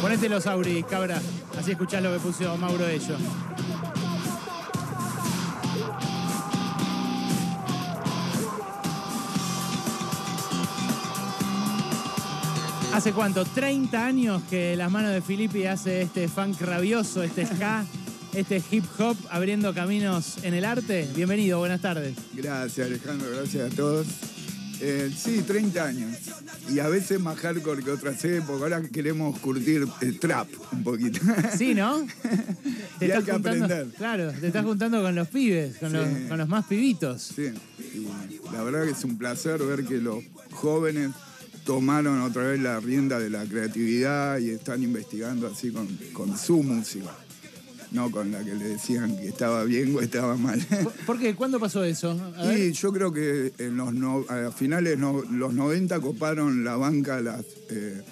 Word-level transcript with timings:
Ponete 0.00 0.28
los 0.28 0.46
auris, 0.46 0.84
cabra. 0.84 1.20
Así 1.58 1.70
escuchás 1.70 2.02
lo 2.02 2.12
que 2.12 2.18
puso 2.18 2.56
Mauro 2.58 2.86
ellos. 2.86 3.18
¿Hace 12.92 13.12
cuánto? 13.12 13.44
30 13.44 14.06
años 14.06 14.42
que 14.48 14.76
las 14.76 14.90
manos 14.90 15.12
de 15.12 15.20
Filippi 15.20 15.64
hace 15.66 16.02
este 16.02 16.28
funk 16.28 16.60
rabioso, 16.60 17.24
este 17.24 17.44
ska, 17.44 17.84
este 18.34 18.62
hip 18.70 18.84
hop 18.98 19.16
abriendo 19.30 19.74
caminos 19.74 20.44
en 20.44 20.54
el 20.54 20.64
arte. 20.64 21.08
Bienvenido, 21.16 21.58
buenas 21.58 21.80
tardes. 21.80 22.14
Gracias 22.34 22.86
Alejandro, 22.86 23.30
gracias 23.34 23.72
a 23.72 23.74
todos. 23.74 24.06
Eh, 24.86 25.10
sí, 25.16 25.42
30 25.46 25.82
años. 25.82 26.14
Y 26.70 26.78
a 26.78 26.88
veces 26.88 27.18
más 27.18 27.38
hardcore 27.38 27.82
que 27.82 27.90
otras 27.90 28.22
épocas. 28.24 28.60
Ahora 28.62 28.82
queremos 28.82 29.38
curtir 29.38 29.86
el 30.02 30.18
trap 30.18 30.46
un 30.72 30.84
poquito. 30.84 31.20
Sí, 31.56 31.74
¿no? 31.74 32.06
Y 33.00 33.04
hay 33.04 33.10
estás 33.10 33.24
que 33.24 33.32
juntando- 33.32 33.64
aprender. 33.64 33.94
Claro, 33.96 34.32
te 34.40 34.46
estás 34.46 34.64
juntando 34.64 35.02
con 35.02 35.14
los 35.14 35.28
pibes, 35.28 35.76
con, 35.78 35.90
Sí. 35.90 35.96
los, 35.96 36.06
con 36.28 36.38
los 36.38 36.48
más 36.48 36.64
pibitos. 36.66 37.32
Sí, 37.34 37.50
y 37.94 38.06
la 38.52 38.62
verdad 38.62 38.84
que 38.84 38.90
es 38.92 39.02
un 39.04 39.18
placer 39.18 39.58
ver 39.62 39.84
que 39.84 39.98
los 39.98 40.22
jóvenes 40.52 41.10
tomaron 41.64 42.20
otra 42.20 42.42
vez 42.44 42.60
la 42.60 42.78
rienda 42.78 43.18
de 43.18 43.30
la 43.30 43.44
creatividad 43.46 44.38
y 44.38 44.50
están 44.50 44.82
investigando 44.82 45.46
así 45.48 45.70
con, 45.70 45.88
con 46.12 46.36
su 46.38 46.62
música. 46.62 47.10
No 47.94 48.10
con 48.10 48.30
la 48.32 48.44
que 48.44 48.54
le 48.54 48.64
decían 48.70 49.16
que 49.16 49.28
estaba 49.28 49.64
bien 49.64 49.94
o 49.96 50.00
estaba 50.00 50.36
mal. 50.36 50.60
¿Por- 50.82 50.92
¿Por 51.06 51.18
qué? 51.18 51.34
¿Cuándo 51.34 51.58
pasó 51.60 51.82
eso? 51.84 52.10
A 52.36 52.46
ver. 52.48 52.58
Y 52.58 52.72
yo 52.72 52.92
creo 52.92 53.12
que 53.12 53.52
en 53.58 53.76
los 53.76 53.94
no- 53.94 54.26
a 54.28 54.50
finales 54.50 54.98
no- 54.98 55.22
los 55.30 55.54
90 55.54 56.00
coparon 56.00 56.64
la 56.64 56.76
banca 56.76 57.20
las, 57.20 57.44
eh, 57.70 58.02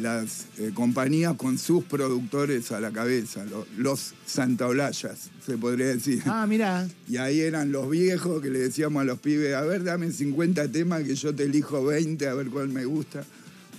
las 0.00 0.46
eh, 0.58 0.72
compañías 0.74 1.34
con 1.36 1.56
sus 1.56 1.84
productores 1.84 2.70
a 2.72 2.80
la 2.80 2.90
cabeza, 2.90 3.44
lo- 3.46 3.66
los 3.78 4.12
santaolayas, 4.26 5.30
se 5.46 5.56
podría 5.56 5.86
decir. 5.86 6.22
Ah, 6.26 6.46
mirá. 6.46 6.86
Y 7.08 7.16
ahí 7.16 7.40
eran 7.40 7.72
los 7.72 7.88
viejos 7.88 8.42
que 8.42 8.50
le 8.50 8.58
decíamos 8.58 9.00
a 9.00 9.04
los 9.04 9.20
pibes, 9.20 9.54
a 9.54 9.62
ver, 9.62 9.84
dame 9.84 10.12
50 10.12 10.70
temas 10.70 11.02
que 11.04 11.14
yo 11.14 11.34
te 11.34 11.44
elijo 11.44 11.82
20, 11.84 12.28
a 12.28 12.34
ver 12.34 12.48
cuál 12.50 12.68
me 12.68 12.84
gusta. 12.84 13.24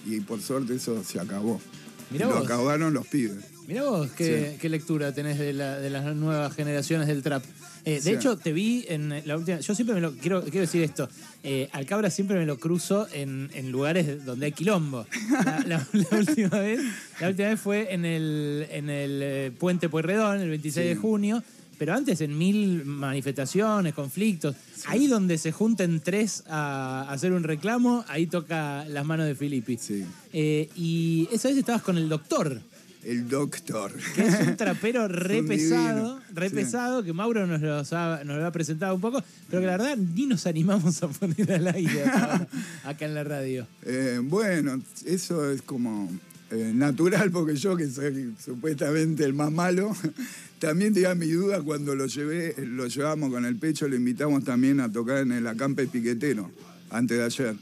Y 0.08 0.22
por 0.22 0.42
suerte 0.42 0.76
eso 0.76 1.04
se 1.04 1.20
acabó. 1.20 1.62
Mirá 2.10 2.28
Lo 2.28 2.36
vos. 2.36 2.46
acabaron 2.46 2.94
los 2.96 3.06
pibes. 3.08 3.44
Mirá 3.68 3.84
vos 3.84 4.10
qué, 4.18 4.52
Sí. 4.54 4.58
qué 4.62 4.70
lectura 4.70 5.14
tenés 5.14 5.40
de, 5.40 5.54
la- 5.54 5.80
de 5.80 5.90
las 5.90 6.16
nuevas 6.16 6.54
generaciones 6.56 7.08
del 7.08 7.22
trap. 7.24 7.44
Eh, 7.84 7.96
de 7.96 8.02
Sí. 8.02 8.10
hecho, 8.12 8.36
te 8.38 8.52
vi 8.52 8.86
en 8.90 9.10
la 9.26 9.38
última. 9.38 9.60
Yo 9.60 9.76
siempre 9.76 9.94
me 9.96 10.02
lo. 10.02 10.14
Quiero, 10.16 10.42
quiero 10.44 10.62
decir 10.62 10.82
esto. 10.84 11.08
eh, 11.44 11.70
al 11.74 11.86
cabra 11.86 12.10
siempre 12.10 12.38
me 12.40 12.46
lo 12.48 12.58
cruzo 12.58 13.08
en, 13.14 13.52
en 13.54 13.72
lugares 13.72 14.26
donde 14.26 14.48
hay 14.48 14.52
quilombo. 14.52 15.06
La, 15.46 15.64
la- 15.68 15.88
la 15.92 16.18
última 16.18 16.60
vez, 16.60 16.80
la 17.22 17.28
última 17.30 17.50
vez 17.50 17.60
fue 17.60 17.94
en 17.94 18.04
el, 18.06 18.66
en 18.72 18.90
el 18.90 19.20
eh, 19.24 19.52
Puente 19.58 19.88
Pueyrredón, 19.90 20.42
el 20.42 20.50
26 20.50 20.88
de 20.88 20.96
junio. 20.96 21.44
Pero 21.78 21.94
antes 21.94 22.22
en 22.22 22.38
mil 22.38 22.86
manifestaciones, 22.86 23.94
conflictos. 23.94 24.56
Ahí 24.88 25.08
donde 25.08 25.38
se 25.38 25.52
junten 25.52 26.00
tres 26.00 26.44
a 26.48 27.06
hacer 27.10 27.34
un 27.34 27.44
reclamo, 27.44 28.06
ahí 28.08 28.28
toca 28.28 28.86
las 28.86 29.06
manos 29.06 29.26
de 29.28 29.36
Filippi. 29.36 29.78
Sí. 29.78 30.06
Eh, 30.32 30.70
y 30.76 31.28
esa 31.34 31.50
vez 31.50 31.58
estabas 31.58 31.82
con 31.82 31.98
el 31.98 32.08
doctor 32.08 32.62
El 33.06 33.30
doctor. 33.30 33.94
que 34.16 34.26
es 34.26 34.48
un 34.48 34.58
trapero 34.58 35.08
re 35.08 35.42
Un 35.42 35.48
pesado, 35.48 36.16
divino, 36.16 36.22
re 36.34 36.50
sí. 36.50 36.56
pesado, 36.56 37.04
que 37.04 37.14
Mauro 37.14 37.46
nos 37.46 37.62
lo, 37.62 37.78
ha, 37.78 38.24
nos 38.24 38.38
lo 38.38 38.46
ha 38.46 38.52
presentado 38.52 38.96
un 38.96 39.02
poco, 39.02 39.24
pero 39.48 39.62
que 39.62 39.68
la 39.68 39.78
verdad 39.78 39.96
ni 39.96 40.26
nos 40.26 40.48
animamos 40.48 41.04
a 41.04 41.08
poner 41.10 41.52
al 41.52 41.68
aire 41.68 42.04
acá, 42.04 42.48
acá 42.84 43.06
en 43.06 43.14
la 43.14 43.24
radio. 43.24 43.68
Eh, 43.84 44.20
bueno, 44.24 44.82
eso 45.06 45.52
es 45.52 45.62
como 45.62 46.10
eh, 46.50 46.72
natural 46.74 47.30
porque 47.30 47.56
yo, 47.56 47.78
que 47.78 47.88
soy 47.90 48.34
supuestamente 48.44 49.24
el 49.24 49.34
más 49.34 49.52
malo, 49.52 49.96
también 50.60 50.92
tenía 50.94 51.14
mi 51.14 51.28
duda 51.28 51.62
cuando 51.62 51.94
lo 51.94 52.08
llevé, 52.08 52.56
lo 52.58 52.88
llevamos 52.88 53.30
con 53.30 53.46
el 53.46 53.56
pecho, 53.58 53.88
lo 53.88 53.96
invitamos 53.96 54.44
también 54.44 54.80
a 54.80 54.92
tocar 54.92 55.20
en 55.20 55.32
el 55.32 55.46
acampe 55.46 55.86
piquetero, 55.86 56.50
antes 56.90 57.20
de 57.20 57.24
ayer. 57.24 57.56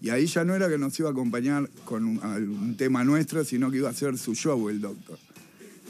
Y 0.00 0.10
ahí 0.10 0.26
ya 0.26 0.44
no 0.44 0.54
era 0.54 0.68
que 0.68 0.78
nos 0.78 0.98
iba 1.00 1.08
a 1.08 1.12
acompañar 1.12 1.68
con 1.84 2.04
un, 2.04 2.18
un 2.18 2.76
tema 2.76 3.02
nuestro, 3.04 3.44
sino 3.44 3.70
que 3.70 3.78
iba 3.78 3.88
a 3.88 3.92
hacer 3.92 4.16
su 4.16 4.34
show 4.34 4.68
el 4.68 4.80
doctor. 4.80 5.18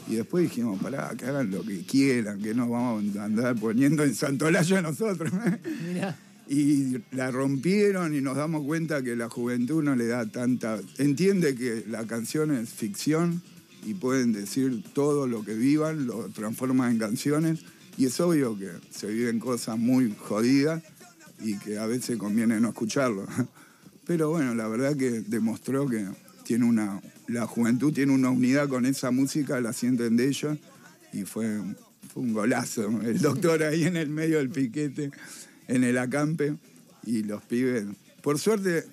Y 0.09 0.15
después 0.15 0.43
dijimos, 0.43 0.81
pará, 0.81 1.13
que 1.15 1.25
hagan 1.25 1.51
lo 1.51 1.63
que 1.63 1.83
quieran, 1.83 2.41
que 2.41 2.55
nos 2.55 2.67
vamos 2.67 3.15
a 3.15 3.25
andar 3.25 3.55
poniendo 3.55 4.03
en 4.03 4.15
Santolaya 4.15 4.81
nosotros. 4.81 5.31
Mirá, 5.87 6.17
Y 6.47 6.97
la 7.11 7.29
rompieron 7.29 8.15
y 8.15 8.21
nos 8.21 8.35
damos 8.35 8.65
cuenta 8.65 9.03
que 9.03 9.15
la 9.15 9.29
juventud 9.29 9.83
no 9.83 9.95
le 9.95 10.07
da 10.07 10.25
tanta... 10.25 10.79
Entiende 10.97 11.53
que 11.53 11.85
la 11.87 12.07
canción 12.07 12.51
es 12.51 12.69
ficción 12.69 13.43
y 13.85 13.93
pueden 13.93 14.33
decir 14.33 14.83
todo 14.93 15.27
lo 15.27 15.45
que 15.45 15.53
vivan, 15.53 16.07
lo 16.07 16.29
transforman 16.29 16.93
en 16.93 16.97
canciones 16.97 17.59
y 17.95 18.05
es 18.05 18.19
obvio 18.19 18.57
que 18.57 18.71
se 18.89 19.07
viven 19.07 19.39
cosas 19.39 19.77
muy 19.77 20.15
jodidas 20.17 20.81
y 21.39 21.57
que 21.57 21.77
a 21.77 21.85
veces 21.85 22.17
conviene 22.17 22.59
no 22.59 22.69
escucharlo. 22.69 23.27
Pero 24.09 24.31
bueno, 24.31 24.55
la 24.55 24.67
verdad 24.67 24.97
que 24.97 25.21
demostró 25.21 25.87
que 25.87 26.03
tiene 26.43 26.65
una... 26.65 26.99
La 27.27 27.45
juventud 27.45 27.93
tiene 27.93 28.11
una 28.11 28.31
unidad 28.31 28.67
con 28.67 28.87
esa 28.87 29.11
música, 29.11 29.61
la 29.61 29.71
sienten 29.71 30.17
de 30.17 30.27
ellos 30.27 30.57
y 31.13 31.25
fue, 31.25 31.59
fue 32.11 32.23
un 32.23 32.33
golazo. 32.33 32.87
El 33.03 33.19
doctor 33.21 33.61
ahí 33.61 33.83
en 33.83 33.97
el 33.97 34.09
medio 34.09 34.39
del 34.39 34.49
piquete, 34.49 35.11
en 35.67 35.83
el 35.83 35.99
acampe, 35.99 36.55
y 37.05 37.21
los 37.21 37.43
pibes. 37.43 37.85
Por 38.23 38.39
suerte, 38.39 38.83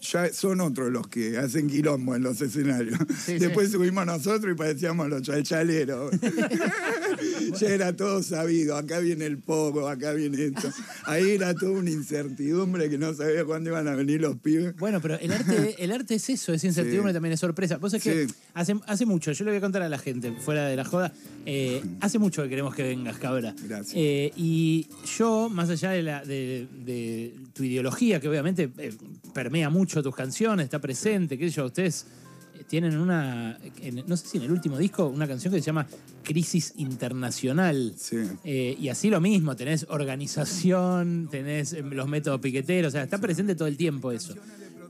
ya 0.00 0.32
son 0.32 0.60
otros 0.60 0.90
los 0.90 1.06
que 1.08 1.36
hacen 1.38 1.68
quilombo 1.68 2.14
en 2.16 2.22
los 2.22 2.40
escenarios. 2.40 2.98
Sí, 3.24 3.38
Después 3.38 3.70
subimos 3.70 4.06
nosotros 4.06 4.52
y 4.52 4.56
parecíamos 4.56 5.08
los 5.08 5.22
chalchaleros. 5.22 6.12
ya 7.60 7.68
era 7.68 7.94
todo 7.94 8.22
sabido. 8.22 8.76
Acá 8.76 8.98
viene 8.98 9.26
el 9.26 9.38
poco, 9.38 9.88
acá 9.88 10.12
viene 10.12 10.46
esto. 10.46 10.70
Ahí 11.04 11.30
era 11.32 11.54
toda 11.54 11.72
una 11.72 11.90
incertidumbre 11.90 12.88
que 12.88 12.98
no 12.98 13.12
sabía 13.14 13.44
cuándo 13.44 13.70
iban 13.70 13.88
a 13.88 13.94
venir 13.94 14.20
los 14.20 14.36
pibes. 14.36 14.76
bueno, 14.76 15.00
pero 15.00 15.18
el 15.18 15.32
arte, 15.32 15.76
el 15.78 15.92
arte 15.92 16.14
es 16.14 16.28
eso, 16.30 16.52
es 16.52 16.64
incertidumbre, 16.64 17.10
Sí. 17.12 17.14
también 17.14 17.32
es 17.32 17.40
sorpresa. 17.40 17.78
Vos 17.78 17.92
sabés 17.92 18.02
que 18.04 18.26
hace, 18.54 18.76
hace 18.86 19.06
mucho, 19.06 19.32
yo 19.32 19.44
le 19.44 19.50
voy 19.50 19.58
a 19.58 19.60
contar 19.60 19.82
a 19.82 19.88
la 19.88 19.98
gente, 19.98 20.32
fuera 20.32 20.66
de 20.66 20.76
la 20.76 20.84
joda, 20.84 21.12
eh, 21.46 21.82
hace 22.00 22.18
mucho 22.18 22.42
que 22.42 22.48
queremos 22.48 22.74
que 22.74 22.82
vengas, 22.82 23.18
cabra. 23.18 23.54
Gracias. 23.66 23.92
Eh, 23.96 24.32
y 24.36 24.88
yo, 25.18 25.48
más 25.48 25.68
allá 25.70 25.90
de, 25.90 26.02
la, 26.02 26.24
de, 26.24 26.68
de 26.84 27.34
tu 27.52 27.64
ideología, 27.64 28.20
que 28.20 28.28
obviamente 28.28 28.70
eh, 28.78 28.92
permea 29.34 29.70
mucho 29.70 29.89
tus 30.02 30.14
canciones, 30.14 30.64
está 30.64 30.78
presente, 30.78 31.36
qué 31.36 31.48
sé 31.50 31.56
yo, 31.56 31.66
ustedes 31.66 32.06
eh, 32.54 32.64
tienen 32.68 32.96
una, 32.98 33.58
en- 33.82 34.04
no 34.06 34.16
sé 34.16 34.28
si 34.28 34.38
en 34.38 34.44
el 34.44 34.52
último 34.52 34.78
disco, 34.78 35.06
una 35.08 35.26
canción 35.26 35.52
que 35.52 35.60
se 35.60 35.66
llama 35.66 35.86
Crisis 36.22 36.74
Internacional. 36.76 37.94
Sí. 37.96 38.16
Eh, 38.44 38.76
y 38.80 38.88
así 38.88 39.10
lo 39.10 39.20
mismo, 39.20 39.56
tenés 39.56 39.86
organización, 39.88 41.28
tenés 41.30 41.72
eh, 41.72 41.82
los 41.82 42.08
métodos 42.08 42.40
piqueteros, 42.40 42.90
o 42.90 42.92
sea, 42.92 43.02
está 43.02 43.18
presente 43.18 43.54
todo 43.54 43.68
el 43.68 43.76
tiempo 43.76 44.12
eso. 44.12 44.34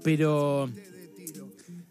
Pero 0.03 0.71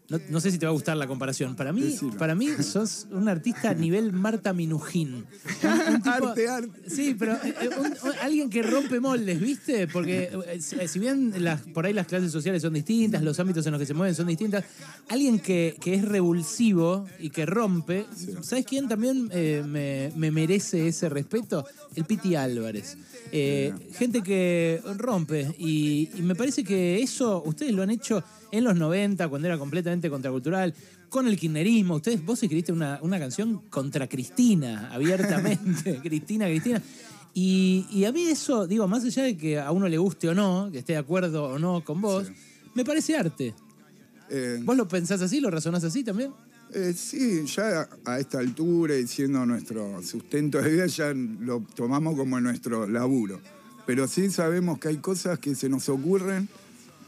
no, 0.08 0.18
no 0.28 0.40
sé 0.40 0.50
si 0.50 0.58
te 0.58 0.66
va 0.66 0.70
a 0.70 0.72
gustar 0.72 0.96
la 0.96 1.06
comparación. 1.06 1.54
Para 1.54 1.72
mí, 1.72 1.82
Decilo. 1.82 2.16
para 2.16 2.34
mí 2.34 2.48
sos 2.62 3.06
un 3.12 3.28
artista 3.28 3.70
a 3.70 3.74
nivel 3.74 4.12
Marta 4.12 4.52
Minujín. 4.52 5.24
Un- 5.94 6.02
tipo- 6.02 6.28
Arte, 6.28 6.48
arte. 6.48 6.90
Sí, 6.90 7.14
pero 7.18 7.34
eh, 7.34 7.54
eh, 7.62 7.68
un- 7.78 7.86
un- 7.86 8.18
alguien 8.22 8.50
que 8.50 8.62
rompe 8.62 9.00
moldes, 9.00 9.40
¿viste? 9.40 9.86
Porque 9.88 10.30
eh, 10.48 10.60
si 10.88 10.98
bien 10.98 11.32
las, 11.38 11.60
por 11.62 11.86
ahí 11.86 11.92
las 11.92 12.06
clases 12.06 12.32
sociales 12.32 12.62
son 12.62 12.74
distintas, 12.74 13.22
los 13.22 13.38
ámbitos 13.40 13.64
en 13.66 13.72
los 13.72 13.80
que 13.80 13.86
se 13.86 13.94
mueven 13.94 14.14
son 14.14 14.26
distintas, 14.26 14.64
alguien 15.08 15.38
que, 15.38 15.76
que 15.80 15.94
es 15.94 16.04
revulsivo 16.04 17.06
y 17.18 17.30
que 17.30 17.46
rompe, 17.46 18.06
¿sabes 18.42 18.64
quién 18.66 18.88
también 18.88 19.28
eh, 19.32 19.62
me, 19.66 20.12
me 20.16 20.30
merece 20.30 20.88
ese 20.88 21.08
respeto? 21.08 21.64
El 21.94 22.04
Piti 22.04 22.34
Álvarez. 22.36 22.96
Gente 23.94 24.22
que 24.22 24.80
rompe 24.96 25.54
y, 25.58 26.08
y 26.16 26.22
me 26.22 26.34
parece 26.34 26.64
que 26.64 27.00
eso 27.02 27.42
ustedes 27.44 27.72
lo 27.72 27.82
han 27.82 27.90
hecho 27.90 28.22
en 28.50 28.64
los 28.64 28.74
90 28.76 29.28
cuando 29.28 29.46
era 29.46 29.56
completamente 29.58 30.10
contracultural 30.10 30.74
con 31.10 31.26
el 31.28 31.36
kirchnerismo. 31.38 31.96
Ustedes 31.96 32.24
vos 32.24 32.42
escribiste 32.42 32.72
una, 32.72 32.98
una 33.02 33.18
canción 33.18 33.62
contra 33.68 34.08
Cristina 34.08 34.88
abiertamente. 34.92 35.98
Cristina 36.02 36.46
Cristina. 36.46 36.82
Y, 37.34 37.86
y 37.90 38.04
a 38.06 38.12
mí 38.12 38.22
eso 38.24 38.66
digo 38.66 38.88
más 38.88 39.04
allá 39.04 39.24
de 39.24 39.36
que 39.36 39.58
a 39.60 39.70
uno 39.70 39.86
le 39.88 39.98
guste 39.98 40.28
o 40.28 40.34
no 40.34 40.68
que 40.72 40.78
esté 40.78 40.94
de 40.94 40.98
acuerdo 40.98 41.44
o 41.44 41.58
no 41.58 41.84
con 41.84 42.00
vos 42.00 42.26
Sí. 42.26 42.32
me 42.74 42.84
parece 42.84 43.16
arte. 43.16 43.54
Eh, 44.30 44.60
vos 44.64 44.76
lo 44.76 44.88
pensás 44.88 45.20
así 45.22 45.40
lo 45.40 45.50
razonás 45.50 45.82
así 45.84 46.02
también 46.04 46.32
Eh, 46.72 46.92
sí, 46.96 47.44
ya 47.46 47.88
a 48.04 48.18
esta 48.20 48.38
altura 48.38 48.96
y 48.96 49.06
siendo 49.06 49.44
nuestro 49.46 50.02
sustento 50.04 50.62
de 50.62 50.70
vida, 50.70 50.86
ya 50.86 51.12
lo 51.14 51.60
tomamos 51.74 52.16
como 52.16 52.40
nuestro 52.40 52.86
laburo. 52.88 53.40
Pero 53.86 54.06
sí 54.06 54.30
sabemos 54.30 54.78
que 54.78 54.86
hay 54.88 54.98
cosas 54.98 55.38
que 55.40 55.54
se 55.56 55.68
nos 55.68 55.88
ocurren 55.88 56.48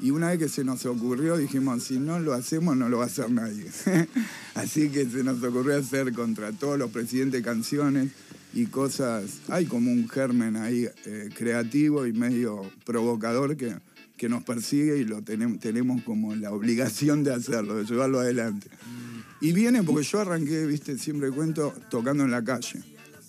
y 0.02 0.10
una 0.10 0.30
vez 0.30 0.38
que 0.40 0.48
se 0.48 0.64
nos 0.64 0.84
ocurrió 0.84 1.36
dijimos, 1.36 1.84
si 1.84 2.00
no 2.00 2.18
lo 2.18 2.32
hacemos 2.34 2.76
no 2.76 2.88
lo 2.88 2.98
va 2.98 3.04
a 3.04 3.06
hacer 3.06 3.30
nadie. 3.30 3.66
Así 4.54 4.88
que 4.88 5.06
se 5.06 5.22
nos 5.22 5.42
ocurrió 5.42 5.76
hacer 5.76 6.12
contra 6.12 6.50
todos 6.50 6.76
los 6.76 6.90
presidentes 6.90 7.42
canciones 7.42 8.10
y 8.52 8.66
cosas, 8.66 9.38
hay 9.48 9.66
como 9.66 9.92
un 9.92 10.08
germen 10.08 10.56
ahí 10.56 10.88
eh, 11.06 11.30
creativo 11.34 12.04
y 12.04 12.12
medio 12.12 12.68
provocador 12.84 13.56
que, 13.56 13.76
que 14.16 14.28
nos 14.28 14.42
persigue 14.42 14.98
y 14.98 15.04
lo 15.04 15.22
tenemos, 15.22 15.60
tenemos 15.60 16.02
como 16.02 16.34
la 16.34 16.50
obligación 16.50 17.22
de 17.22 17.32
hacerlo, 17.32 17.76
de 17.76 17.84
llevarlo 17.84 18.18
adelante. 18.18 18.68
Y 19.40 19.52
viene 19.52 19.84
porque 19.84 20.02
yo 20.04 20.20
arranqué, 20.20 20.66
viste, 20.66 20.98
siempre 20.98 21.30
cuento, 21.30 21.72
tocando 21.90 22.24
en 22.24 22.32
la 22.32 22.42
calle. 22.42 22.82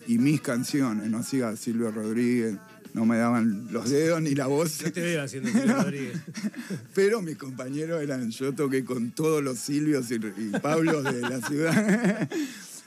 Y 0.08 0.18
mis 0.18 0.42
canciones, 0.42 1.10
no 1.10 1.24
siga 1.24 1.56
Silvio 1.56 1.92
Rodríguez, 1.92 2.58
no 2.94 3.06
me 3.06 3.18
daban 3.18 3.68
los 3.72 3.90
dedos 3.90 4.22
ni 4.22 4.36
la 4.36 4.48
voz. 4.48 4.82
No 4.84 4.92
te 4.92 5.02
veo 5.02 5.24
haciendo 5.24 5.50
Silvio 5.50 5.76
Rodríguez. 5.84 6.20
Pero 6.94 7.22
mis 7.22 7.38
compañeros 7.38 8.02
eran, 8.02 8.30
yo 8.30 8.54
toqué 8.54 8.86
con 8.86 9.12
todos 9.12 9.44
los 9.44 9.60
Silvios 9.60 10.12
y, 10.12 10.16
y 10.16 10.60
Pablos 10.62 11.04
de 11.04 11.22
la 11.22 11.42
ciudad. 11.42 12.30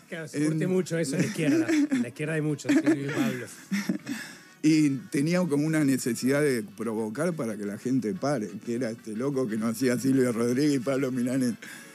Claro, 0.09 0.29
se 0.29 0.47
curte 0.47 0.69
mucho 0.69 0.97
eso 0.97 1.17
en 1.17 1.23
la 1.23 1.27
izquierda. 1.27 1.67
En 1.91 2.03
la 2.03 2.09
izquierda 2.11 2.35
hay 2.35 2.41
muchos, 2.41 2.73
Silvio 2.73 3.07
y 3.07 3.13
Pablo. 3.13 3.47
Y 4.63 4.91
tenía 5.11 5.41
como 5.41 5.67
una 5.67 5.85
necesidad 5.85 6.43
de 6.43 6.63
provocar 6.63 7.33
para 7.35 7.57
que 7.57 7.67
la 7.67 7.77
gente 7.77 8.15
pare, 8.15 8.49
que 8.65 8.77
era 8.77 8.91
este 8.91 9.17
loco 9.17 9.49
que 9.49 9.57
no 9.57 9.67
hacía 9.67 9.99
Silvio 9.99 10.31
Rodríguez 10.31 10.77
y 10.77 10.79
Pablo 10.79 11.11
Milanés. 11.11 11.55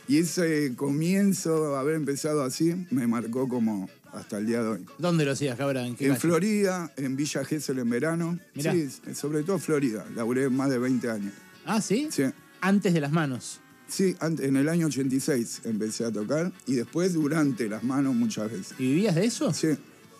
Y 0.09 0.17
ese 0.17 0.73
comienzo, 0.75 1.77
haber 1.77 1.95
empezado 1.95 2.43
así, 2.43 2.85
me 2.91 3.07
marcó 3.07 3.47
como 3.47 3.89
hasta 4.13 4.37
el 4.37 4.45
día 4.45 4.61
de 4.61 4.67
hoy. 4.69 4.85
¿Dónde 4.97 5.25
lo 5.25 5.31
hacías, 5.31 5.57
Cabra? 5.57 5.85
¿En 5.85 5.95
qué 5.95 6.05
En 6.05 6.11
calle? 6.11 6.21
Florida, 6.21 6.91
en 6.97 7.15
Villa 7.15 7.43
Gesell 7.45 7.79
en 7.79 7.89
verano. 7.89 8.39
Mirá. 8.55 8.73
Sí, 8.73 8.89
sobre 9.13 9.43
todo 9.43 9.57
Florida. 9.59 10.05
Laburé 10.15 10.49
más 10.49 10.69
de 10.69 10.77
20 10.79 11.09
años. 11.09 11.33
Ah, 11.65 11.81
¿sí? 11.81 12.07
Sí. 12.11 12.23
Antes 12.61 12.93
de 12.93 13.01
las 13.01 13.11
manos. 13.11 13.59
Sí, 13.87 14.15
en 14.21 14.55
el 14.55 14.69
año 14.69 14.87
86 14.87 15.61
empecé 15.65 16.05
a 16.05 16.11
tocar 16.11 16.51
y 16.65 16.75
después 16.75 17.13
durante 17.13 17.67
las 17.67 17.83
manos 17.83 18.15
muchas 18.15 18.49
veces. 18.51 18.73
¿Y 18.79 18.83
vivías 18.93 19.15
de 19.15 19.25
eso? 19.25 19.53
Sí. 19.53 19.67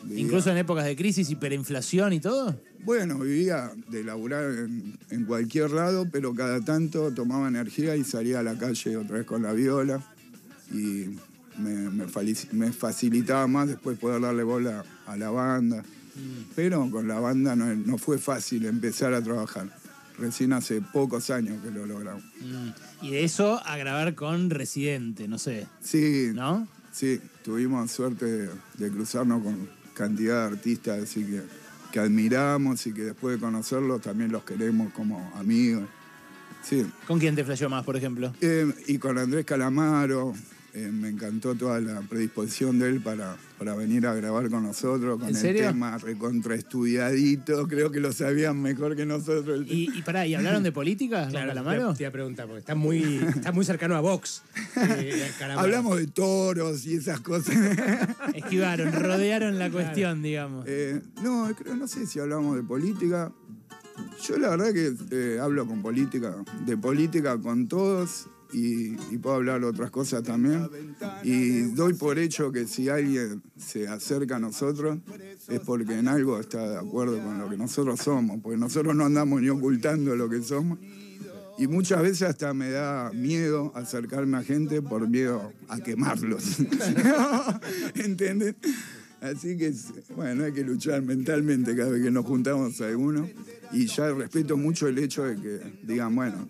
vivía- 0.04 0.20
Incluso 0.26 0.52
en 0.52 0.58
épocas 0.58 0.84
de 0.86 0.96
crisis, 0.96 1.30
hiperinflación 1.30 2.12
y 2.14 2.20
todo. 2.20 2.60
Bueno, 2.84 3.20
vivía 3.20 3.72
de 3.90 4.04
laburar 4.04 4.44
en, 4.52 4.98
en 5.10 5.26
cualquier 5.26 5.72
lado, 5.72 6.08
pero 6.12 6.34
cada 6.36 6.60
tanto 6.62 7.14
tomaba 7.14 7.48
energía 7.48 7.96
y 7.96 8.04
salía 8.04 8.40
a 8.40 8.44
la 8.44 8.58
calle 8.58 8.98
otra 8.98 9.18
vez 9.18 9.26
con 9.26 9.44
la 9.44 9.54
viola 9.54 10.04
y 10.74 11.06
me, 11.58 11.90
me 11.90 12.06
falici- 12.08 12.52
me 12.52 12.72
facilitaba 12.72 13.48
más 13.48 13.68
después 13.68 13.98
poder 14.00 14.22
darle 14.22 14.44
bola 14.44 14.84
a 15.08 15.18
la 15.18 15.30
banda. 15.30 15.84
Pero 16.56 16.90
con 16.92 17.08
la 17.08 17.20
banda 17.20 17.56
no, 17.56 17.74
no 17.74 17.98
fue 17.98 18.18
fácil 18.18 18.66
empezar 18.66 19.14
a 19.14 19.22
trabajar. 19.22 19.68
Recién 20.20 20.54
hace 20.54 20.82
pocos 20.82 21.30
años 21.30 21.64
que 21.64 21.72
lo 21.72 21.86
logramos. 21.86 22.24
Mm. 22.42 23.06
Y 23.06 23.12
de 23.12 23.24
eso 23.24 23.62
a 23.66 23.78
grabar 23.78 24.14
con 24.14 24.50
Residente, 24.50 25.28
no 25.28 25.40
sé. 25.40 25.68
Sí, 25.82 26.32
¿No? 26.34 26.68
sí, 26.92 27.20
tuvimos 27.44 27.90
suerte 27.92 28.26
de, 28.26 28.50
de 28.78 28.90
cruzarnos 28.92 29.42
con 29.42 29.70
cantidad 29.96 30.48
de 30.50 30.56
artistas 30.56 31.02
así 31.02 31.24
que, 31.24 31.42
que 31.92 32.00
admiramos 32.00 32.86
y 32.88 32.94
que 32.94 33.04
después 33.04 33.36
de 33.38 33.40
conocerlos 33.42 34.02
también 34.02 34.32
los 34.32 34.44
queremos 34.44 34.92
como 34.94 35.32
amigos. 35.36 35.84
Sí, 36.62 36.86
¿Con 37.08 37.18
quién 37.18 37.36
te 37.36 37.44
flasheó 37.44 37.70
más, 37.70 37.84
por 37.84 37.96
ejemplo? 37.96 38.32
Eh, 38.42 38.72
y 38.88 39.00
con 39.00 39.18
Andrés 39.18 39.46
Calamaro, 39.46 40.34
eh, 40.74 40.90
me 40.92 41.10
encantó 41.10 41.54
toda 41.56 41.80
la 41.82 42.02
predisposición 42.02 42.80
de 42.80 42.90
él 42.90 43.02
para, 43.02 43.36
para 43.58 43.76
venir 43.76 44.08
a 44.08 44.14
grabar 44.14 44.50
con 44.50 44.64
nosotros, 44.64 45.20
con 45.20 45.30
¿En 45.30 45.36
el 45.36 45.42
serio? 45.42 45.68
tema 45.68 45.98
recontraestudiadito, 45.98 47.68
creo 47.68 47.92
que 47.92 48.00
lo 48.00 48.14
sabían 48.14 48.62
mejor 48.62 48.96
que 48.96 49.06
nosotros. 49.06 49.62
el 49.62 49.72
Y, 49.72 49.90
y 49.98 50.02
pará, 50.02 50.26
¿y 50.26 50.34
hablaron 50.36 50.64
de 50.64 50.72
política, 50.72 51.28
Claro, 51.30 51.50
Calamaro? 51.50 51.92
te, 51.92 51.98
te 51.98 52.04
iba 52.04 52.10
a 52.10 52.14
preguntar, 52.14 52.46
porque 52.48 52.60
está 52.60 52.76
muy, 52.76 53.22
está 53.36 53.52
muy 53.52 53.66
cercano 53.66 53.96
a 53.96 54.02
Vox. 54.02 54.44
eh. 54.78 55.30
Hablamos 55.58 55.98
de 55.98 56.08
toros 56.08 56.86
y 56.86 56.96
esas 56.96 57.20
cosas. 57.20 57.56
Esquivaron, 58.34 58.92
rodearon 58.94 59.60
la 59.60 59.70
cuestión, 59.70 60.22
digamos. 60.22 60.66
Eh, 60.68 61.02
no, 61.22 61.50
creo, 61.58 61.76
no 61.76 61.88
sé 61.88 62.06
si 62.08 62.20
hablamos 62.20 62.56
de 62.56 62.64
política. 62.64 63.32
Yo 64.28 64.38
la 64.38 64.50
verdad 64.52 64.74
que 64.74 64.94
eh, 65.12 65.40
hablo 65.40 65.68
con 65.68 65.82
política, 65.82 66.34
de 66.66 66.78
política 66.78 67.38
con 67.40 67.68
todos 67.68 68.28
y, 68.54 69.18
puedo 69.18 69.36
hablar 69.36 69.64
otras 69.64 69.92
cosas 69.92 70.24
también. 70.24 70.68
Y 71.24 71.62
doy 71.74 71.94
por 71.94 72.20
hecho 72.20 72.52
que 72.52 72.68
si 72.68 72.90
alguien 72.90 73.42
se 73.58 73.88
acerca 73.88 74.38
a 74.38 74.40
nosotros 74.40 75.00
es 75.48 75.60
porque 75.62 75.98
en 75.98 76.08
algo 76.08 76.40
está 76.40 76.70
de 76.70 76.78
acuerdo 76.78 77.22
con 77.22 77.38
lo 77.38 77.50
que 77.50 77.58
nosotros 77.58 78.00
somos, 78.00 78.40
porque 78.42 78.58
nosotros 78.58 78.96
no 78.96 79.06
andamos 79.06 79.42
ni 79.42 79.50
ocultando 79.50 80.16
lo 80.16 80.30
que 80.30 80.42
somos. 80.42 80.80
Y 81.58 81.68
muchas 81.68 82.02
veces 82.02 82.24
hasta 82.24 82.54
me 82.54 82.72
da 82.72 83.12
miedo 83.14 83.72
acercarme 83.76 84.38
a 84.38 84.44
gente 84.44 84.82
por 84.82 85.08
miedo 85.08 85.54
a 85.68 85.80
quemarlos. 85.80 86.58
¿Entiendes? 87.96 88.56
Así 89.22 89.56
que, 89.56 89.72
bueno, 90.16 90.46
hay 90.46 90.52
que 90.52 90.64
luchar 90.64 91.04
mentalmente 91.04 91.76
cada 91.76 91.92
vez 91.92 92.02
que 92.02 92.10
nos 92.10 92.26
juntamos 92.26 92.82
a 92.82 92.88
alguno. 92.88 93.30
Y 93.72 93.86
ya 93.86 94.12
respeto 94.12 94.58
mucho 94.58 94.88
el 94.88 94.98
hecho 94.98 95.24
de 95.24 95.36
que 95.36 95.60
digan, 95.84 96.16
bueno, 96.16 96.50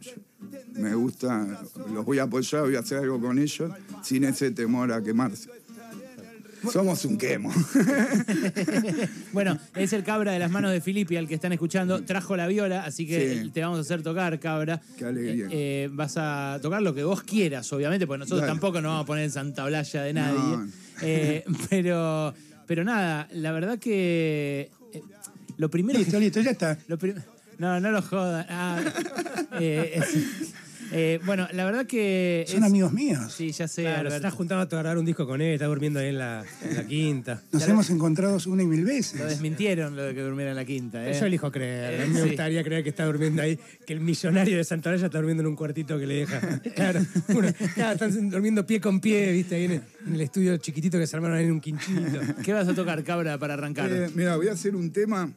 me 0.73 0.93
gusta, 0.95 1.47
los 1.93 2.05
voy 2.05 2.19
a 2.19 2.23
apoyar, 2.23 2.63
voy 2.63 2.75
a 2.75 2.79
hacer 2.79 2.99
algo 2.99 3.19
con 3.19 3.37
ellos, 3.39 3.71
sin 4.03 4.23
ese 4.23 4.51
temor 4.51 4.91
a 4.91 5.01
quemarse. 5.01 5.49
Somos 6.71 7.05
un 7.05 7.17
quemo. 7.17 7.51
Bueno, 9.33 9.57
es 9.75 9.93
el 9.93 10.03
cabra 10.03 10.33
de 10.33 10.39
las 10.39 10.51
manos 10.51 10.71
de 10.71 10.81
Filippi 10.81 11.15
al 11.15 11.27
que 11.27 11.35
están 11.35 11.53
escuchando. 11.53 12.03
Trajo 12.03 12.35
la 12.35 12.47
viola, 12.47 12.83
así 12.83 13.07
que 13.07 13.43
Sí. 13.43 13.49
te 13.49 13.61
vamos 13.61 13.77
a 13.77 13.81
hacer 13.81 14.03
tocar, 14.03 14.39
cabra. 14.39 14.81
Qué 14.97 15.05
alegría. 15.05 15.45
Eh, 15.45 15.49
eh, 15.51 15.89
vas 15.91 16.15
a 16.17 16.59
tocar 16.61 16.81
lo 16.81 16.93
que 16.93 17.03
vos 17.03 17.23
quieras, 17.23 17.71
obviamente, 17.73 18.05
porque 18.05 18.19
nosotros 18.19 18.41
Dale. 18.41 18.51
tampoco 18.51 18.81
nos 18.81 18.89
vamos 18.91 19.03
a 19.03 19.07
poner 19.07 19.23
en 19.23 19.31
Santa 19.31 19.65
Blaya 19.65 20.03
de 20.03 20.13
nadie. 20.13 20.37
No. 20.57 20.67
Eh, 21.01 21.45
pero, 21.69 22.33
pero 22.67 22.83
nada, 22.83 23.27
la 23.33 23.51
verdad 23.53 23.79
que 23.79 24.69
eh, 24.93 25.01
lo 25.57 25.69
primero 25.69 25.97
que 25.97 26.03
Listo, 26.05 26.19
listo, 26.19 26.41
ya 26.41 26.51
está. 26.51 26.77
Lo 26.87 26.97
no, 27.61 27.79
no 27.79 27.91
lo 27.91 28.01
jodan. 28.01 28.45
Ah, 28.49 28.81
eh, 29.59 29.93
es- 29.95 30.51
eh, 30.93 31.21
bueno, 31.25 31.47
la 31.53 31.63
verdad 31.63 31.85
que. 31.85 32.43
Son 32.49 32.57
es- 32.59 32.65
amigos 32.65 32.91
míos. 32.91 33.33
Sí, 33.33 33.51
ya 33.53 33.65
sé. 33.65 33.83
Claro, 33.83 33.95
se 33.95 33.99
Alberto. 34.07 34.15
está 34.27 34.31
juntando 34.31 34.63
a 34.63 34.65
grabar 34.81 34.97
un 34.97 35.05
disco 35.05 35.25
con 35.25 35.39
él, 35.39 35.53
está 35.53 35.67
durmiendo 35.67 35.99
ahí 36.01 36.09
en 36.09 36.17
la, 36.17 36.43
en 36.67 36.75
la 36.75 36.83
quinta. 36.85 37.41
Nos 37.53 37.65
hemos 37.69 37.89
encontrado 37.89 38.37
una 38.47 38.63
y 38.63 38.65
mil 38.67 38.81
Lo 38.81 38.87
veces. 38.87 39.25
desmintieron 39.25 39.95
lo 39.95 40.03
de 40.03 40.13
que 40.13 40.19
durmiera 40.21 40.51
en 40.51 40.57
la 40.57 40.65
quinta. 40.65 41.09
¿eh? 41.09 41.17
Yo 41.17 41.27
elijo 41.27 41.49
creer. 41.49 41.93
A 42.01 42.03
mí 42.03 42.03
Eh, 42.03 42.13
me 42.13 42.21
sí. 42.23 42.27
gustaría 42.27 42.61
creer 42.65 42.83
que 42.83 42.89
está 42.89 43.05
durmiendo 43.05 43.41
ahí, 43.41 43.57
que 43.87 43.93
el 43.93 44.01
millonario 44.01 44.57
de 44.57 44.65
Santa 44.65 44.89
Olalla 44.89 45.05
está 45.05 45.17
durmiendo 45.19 45.41
en 45.43 45.47
un 45.47 45.55
cuartito 45.55 45.97
que 45.97 46.05
le 46.07 46.13
deja. 46.15 46.41
Claro, 46.75 46.99
uno- 47.29 47.53
claro, 47.73 47.93
están 47.93 48.29
durmiendo 48.29 48.65
pie 48.67 48.81
con 48.81 48.99
pie, 48.99 49.31
viste, 49.31 49.55
ahí 49.55 49.63
en 49.65 49.71
el, 49.71 49.81
en 50.07 50.15
el 50.15 50.21
estudio 50.21 50.57
chiquitito 50.57 50.99
que 50.99 51.07
se 51.07 51.15
armaron 51.15 51.37
ahí 51.37 51.45
en 51.45 51.53
un 51.53 51.61
quinchito. 51.61 52.19
¿Qué 52.43 52.51
vas 52.51 52.67
a 52.67 52.73
tocar, 52.73 53.01
cabra, 53.05 53.37
para 53.37 53.53
arrancar? 53.53 53.89
Eh, 53.89 54.09
mira, 54.13 54.35
voy 54.35 54.49
a 54.49 54.51
hacer 54.51 54.75
un 54.75 54.91
tema 54.91 55.31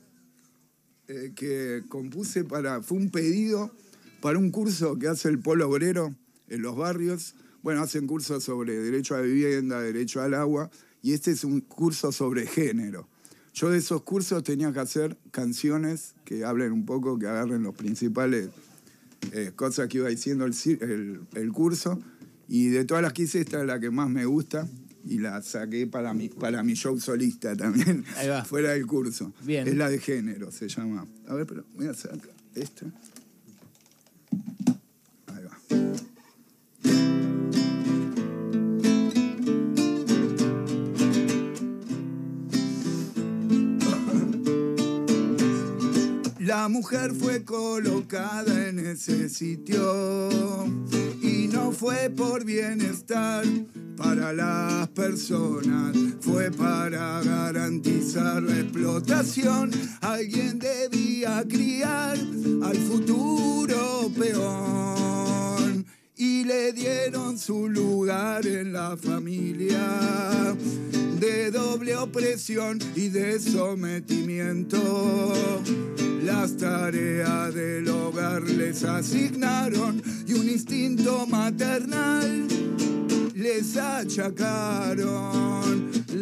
eh, 1.09 1.33
que 1.35 1.83
compuse 1.89 2.45
para. 2.45 2.83
Fue 2.83 2.99
un 2.99 3.11
pedido 3.11 3.71
para 4.21 4.39
un 4.39 4.51
curso 4.51 4.99
que 4.99 5.09
hace 5.09 5.29
el 5.29 5.39
Polo 5.39 5.69
Obrero 5.69 6.15
en 6.49 6.63
los 6.63 6.77
barrios. 6.77 7.35
Bueno, 7.63 7.83
hacen 7.83 8.07
cursos 8.07 8.45
sobre 8.45 8.79
derecho 8.79 9.15
a 9.15 9.21
vivienda, 9.21 9.81
derecho 9.81 10.21
al 10.21 10.35
agua, 10.35 10.71
y 11.03 11.13
este 11.13 11.31
es 11.31 11.45
un 11.45 11.61
curso 11.61 12.13
sobre 12.13 12.47
género. 12.47 13.09
Yo 13.55 13.71
de 13.71 13.79
esos 13.79 14.03
cursos 14.03 14.43
tenía 14.43 14.73
que 14.73 14.81
hacer 14.81 15.17
canciones 15.31 16.15
que 16.25 16.45
hablen 16.45 16.73
un 16.73 16.85
poco, 16.85 17.19
que 17.19 17.27
agarren 17.27 17.63
los 17.63 17.75
principales 17.75 18.49
eh, 19.33 19.53
cosas 19.55 19.89
que 19.89 19.99
iba 19.99 20.09
diciendo 20.09 20.45
el, 20.45 20.53
el- 20.81 21.21
el 21.35 21.53
curso. 21.53 21.99
Y 22.49 22.69
de 22.69 22.85
todas 22.85 23.03
las 23.03 23.13
que 23.15 23.23
hice, 23.23 23.41
esta 23.41 23.61
es 23.61 23.67
la 23.67 23.81
que 23.81 23.91
más 23.91 24.11
me 24.11 24.27
gusta 24.27 24.69
y 25.07 25.19
la 25.19 25.43
saqué 25.43 25.87
para 25.87 26.15
mi, 26.15 26.29
para 26.29 26.63
mi 26.63 26.75
show 26.75 26.99
solista 26.99 27.57
también, 27.57 28.05
Ahí 28.17 28.29
va. 28.29 28.45
fuera 28.47 28.71
del 28.71 28.87
curso. 28.87 29.33
Bien. 29.43 29.67
Es 29.69 29.77
la 29.77 29.89
de 29.89 29.99
género, 29.99 30.51
se 30.51 30.69
llama. 30.69 31.07
A 31.29 31.35
ver, 31.35 31.47
pero 31.47 31.65
voy 31.75 31.87
a 31.87 31.95
sacar 31.95 32.35
esta. 32.55 32.87
Ahí 35.27 35.45
va. 35.45 35.59
La 46.41 46.69
mujer 46.69 47.13
fue 47.13 47.45
colocada 47.45 48.69
en 48.69 48.79
ese 48.79 49.29
sitio 49.29 50.65
no 51.65 51.73
fue 51.73 52.11
por 52.11 52.45
bienestar 52.45 53.43
para 53.97 54.35
las 54.35 54.87
personas, 54.89 55.97
fue 56.21 56.51
para 56.51 57.23
garantizar 57.23 58.43
la 58.43 58.61
explotación. 58.61 59.71
Alguien 60.03 60.59
debía 60.59 61.43
criar 61.49 62.19
al 62.63 62.77
futuro 62.77 64.11
peón 64.19 65.04
y 66.25 66.43
le 66.43 66.73
dieron 66.73 67.39
su 67.39 67.69
lugar 67.69 68.47
en 68.47 68.73
la 68.73 68.97
familia 68.97 70.57
de 71.21 71.51
doble 71.51 71.95
opresión 71.97 72.79
y 72.97 73.11
de 73.11 73.39
sometimiento. 73.39 75.35
Las 76.23 76.57
tareas 76.57 77.53
del 77.53 77.87
hogar 77.91 78.43
les 78.45 78.85
asignaron 78.85 80.03
y 80.27 80.33
un 80.33 80.49
instinto 80.49 81.27
maternal 81.27 82.49
les 83.35 83.77
achacaron. 83.77 85.35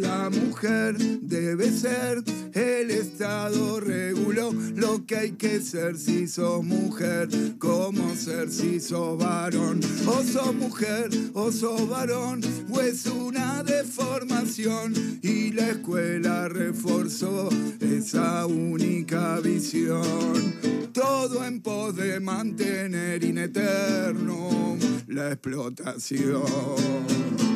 La 0.03 0.29
mujer 0.31 0.99
debe 1.21 1.71
ser, 1.71 2.25
el 2.55 2.91
Estado 2.91 3.79
reguló 3.79 4.53
lo 4.75 5.07
que 5.07 5.17
hay 5.17 5.33
que 5.33 5.61
ser 5.61 5.97
si 5.97 6.27
sos 6.27 6.65
mujer, 6.65 7.29
como 7.59 8.13
ser 8.17 8.51
si 8.51 8.81
sos 8.81 9.17
varón. 9.17 9.79
O 10.09 10.25
sos 10.25 10.53
mujer, 10.57 11.09
o 11.35 11.53
sos 11.53 11.89
varón, 11.89 12.41
o 12.69 12.81
es 12.81 13.07
una 13.07 13.63
deformación 13.63 15.21
y 15.23 15.53
la 15.53 15.69
escuela 15.69 16.49
reforzó 16.49 17.49
esa 17.81 18.45
única 18.47 19.39
visión. 19.39 20.91
Todo 20.93 21.45
en 21.45 21.61
pos 21.61 21.95
de 21.95 22.19
mantener 22.19 23.23
in 23.23 23.39
eterno 23.39 24.77
la 25.07 25.29
explotación. 25.29 27.52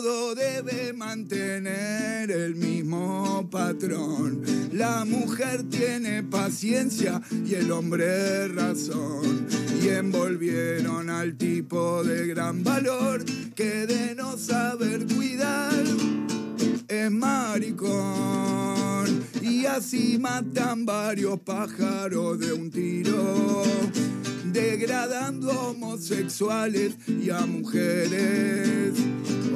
Todo 0.00 0.36
debe 0.36 0.92
mantener 0.92 2.30
el 2.30 2.54
mismo 2.54 3.48
patrón. 3.50 4.42
La 4.72 5.04
mujer 5.04 5.64
tiene 5.68 6.22
paciencia 6.22 7.20
y 7.44 7.56
el 7.56 7.72
hombre 7.72 8.46
razón. 8.46 9.48
Y 9.82 9.88
envolvieron 9.88 11.10
al 11.10 11.36
tipo 11.36 12.04
de 12.04 12.28
gran 12.28 12.62
valor 12.62 13.24
que 13.56 13.88
de 13.88 14.14
no 14.14 14.38
saber 14.38 15.04
cuidar 15.04 15.74
es 16.86 17.10
maricón. 17.10 19.24
Y 19.42 19.66
así 19.66 20.16
matan 20.16 20.86
varios 20.86 21.40
pájaros 21.40 22.38
de 22.38 22.52
un 22.52 22.70
tiro, 22.70 23.64
degradando 24.44 25.50
a 25.50 25.70
homosexuales 25.70 26.94
y 27.08 27.30
a 27.30 27.44
mujeres, 27.46 28.92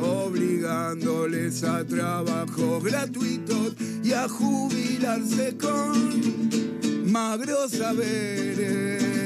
obligándoles 0.02 1.62
a 1.64 1.85
trabajos 1.85 2.82
gratuitos 2.85 3.75
y 4.02 4.12
a 4.12 4.28
jubilarse 4.28 5.56
con 5.56 6.50
magros 7.11 7.73
saberes. 7.73 9.21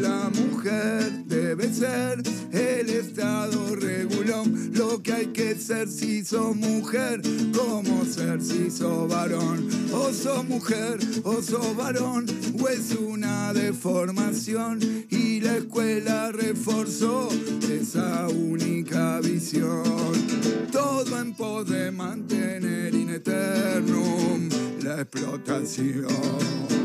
La 0.00 0.30
mujer 0.34 1.24
debe 1.24 1.72
ser, 1.72 2.22
el 2.52 2.90
Estado 2.90 3.74
reguló 3.76 4.44
lo 4.72 5.02
que 5.02 5.12
hay 5.12 5.26
que 5.26 5.54
ser 5.54 5.88
si 5.88 6.24
sos 6.24 6.54
mujer, 6.54 7.22
como 7.56 8.04
ser 8.04 8.42
si 8.42 8.70
sos 8.70 9.08
varón. 9.08 9.68
O 9.92 10.12
sos 10.12 10.46
mujer, 10.46 10.98
o 11.24 11.40
sos 11.42 11.74
varón, 11.76 12.26
o 12.60 12.68
es 12.68 12.94
una 12.94 13.52
deformación 13.52 14.80
y 15.08 15.40
la 15.40 15.56
escuela 15.56 16.30
reforzó 16.32 17.28
esa 17.70 18.28
única 18.28 19.20
visión. 19.20 20.12
Todo 20.72 21.20
en 21.20 21.34
pos 21.34 21.68
de 21.68 21.90
mantener 21.90 22.94
in 22.94 23.10
eternum 23.10 24.48
la 24.82 25.00
explotación. 25.00 26.75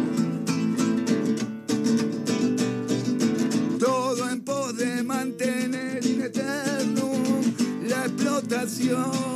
Explotación. 8.91 9.31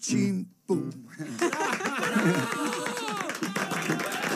Chim, 0.00 0.46
pum. 0.66 0.90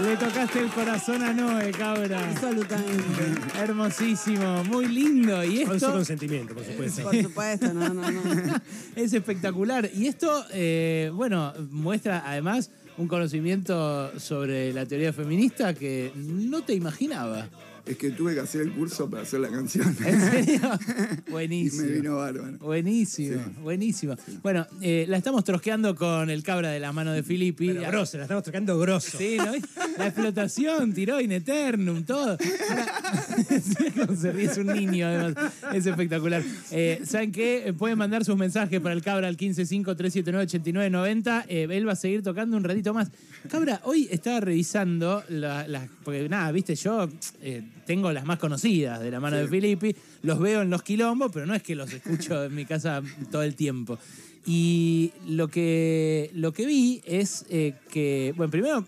Le 0.03 0.17
tocaste 0.19 0.61
el 0.61 0.71
corazón 0.71 1.23
a 1.23 1.33
Noé, 1.33 1.71
cabra. 1.71 2.29
Absolutamente. 2.29 3.23
Hermosísimo, 3.59 4.63
muy 4.65 4.87
lindo. 4.87 5.43
Y 5.43 5.65
Con 5.65 5.81
su 5.81 5.87
esto 5.87 5.93
consentimiento, 5.93 6.55
por 6.55 6.65
supuesto. 6.65 7.03
Por 7.05 7.23
supuesto, 7.23 7.73
no, 7.73 7.89
no, 7.95 8.11
no. 8.11 8.23
es 8.97 9.13
espectacular. 9.15 9.89
Y 9.95 10.07
esto, 10.07 10.45
eh, 10.53 11.11
bueno, 11.15 11.55
muestra 11.71 12.23
además 12.27 12.71
un 12.99 13.09
conocimiento 13.09 14.19
sobre 14.21 14.73
la 14.73 14.85
teoría 14.85 15.13
feminista 15.13 15.75
que 15.75 16.13
no 16.15 16.63
te 16.63 16.75
imaginaba. 16.75 17.49
Es 17.87 17.99
que 17.99 18.11
tuve 18.11 18.33
que 18.35 18.41
hacer 18.41 18.63
el 18.63 18.73
curso 18.73 19.11
para 19.11 19.25
hacer 19.25 19.41
la 19.41 19.51
canción. 19.51 19.95
¿En 20.05 20.21
serio? 20.21 20.61
y 21.27 21.31
Buenísimo. 21.31 21.83
me 21.83 21.93
vino 21.93 22.17
bárbaro. 22.17 22.59
Buenísimo, 22.59 23.43
buenísimo. 23.63 24.17
Bueno, 24.43 24.67
eh, 24.81 25.05
la 25.07 25.19
estamos 25.19 25.45
trosqueando 25.45 25.95
con 25.95 26.31
el 26.31 26.43
cabra 26.43 26.71
de 26.71 26.81
la 26.81 26.93
mano 26.93 27.13
de 27.13 27.23
Filippi. 27.23 27.69
Pero 27.69 27.83
grosso, 27.83 28.17
la 28.17 28.25
estamos 28.25 28.43
tocando 28.43 28.79
grosso. 28.79 29.19
Sí, 29.19 29.37
¿no? 29.37 29.53
La 29.99 30.07
explotación, 30.07 30.95
tiró 30.95 31.21
in 31.21 31.33
eternum, 31.33 32.05
todo. 32.05 32.39
Ahora, 32.71 33.27
sí, 33.49 33.54
se 34.21 34.33
ríe, 34.33 34.45
es 34.47 34.59
un 34.59 34.67
niño, 34.69 35.07
además. 35.07 35.53
Es 35.73 35.87
espectacular. 35.87 36.43
Eh, 36.71 37.01
¿Saben 37.05 37.33
qué? 37.33 37.69
Eh, 37.69 37.73
Pueden 37.73 37.99
mandar 37.99 38.25
sus 38.25 38.37
mensajes 38.37 38.81
para 38.81 38.95
el 38.95 39.03
Cabra 39.03 39.29
al 39.29 39.37
155-379-8990. 39.37 41.45
Eh, 41.49 41.67
él 41.71 41.89
va 41.89 41.93
a 41.93 41.97
seguir 41.97 42.23
tocando 42.23 42.57
un 42.57 42.65
ratito 42.65 42.95
más. 42.95 43.11
Cabra, 43.49 43.81
hoy 43.85 44.09
estaba 44.11 44.41
revisando 44.41 45.23
la- 45.29 45.67
las. 45.69 45.89
porque 46.05 46.29
nada, 46.29 46.51
viste, 46.53 46.75
yo 46.77 47.09
eh, 47.43 47.63
tengo 47.87 48.13
las 48.13 48.25
más 48.25 48.39
conocidas 48.39 49.01
de 49.01 49.11
la 49.11 49.21
mano 49.21 49.37
de 49.37 49.49
Filippi. 49.49 49.95
Los 50.23 50.39
veo 50.39 50.63
en 50.63 50.71
los 50.71 50.83
quilombos, 50.83 51.31
pero 51.33 51.47
no 51.47 51.55
es 51.55 51.63
que 51.63 51.75
los 51.75 51.93
escucho 51.93 52.45
en 52.45 52.55
mi 52.55 52.65
casa 52.65 53.03
todo 53.31 53.43
el 53.43 53.55
tiempo. 53.55 53.99
Y 54.47 55.13
lo 55.29 55.49
que, 55.49 56.31
lo 56.35 56.53
que 56.53 56.67
vi 56.67 57.03
es 57.07 57.45
que. 57.91 58.33
Bueno, 58.37 58.51
primero. 58.51 58.87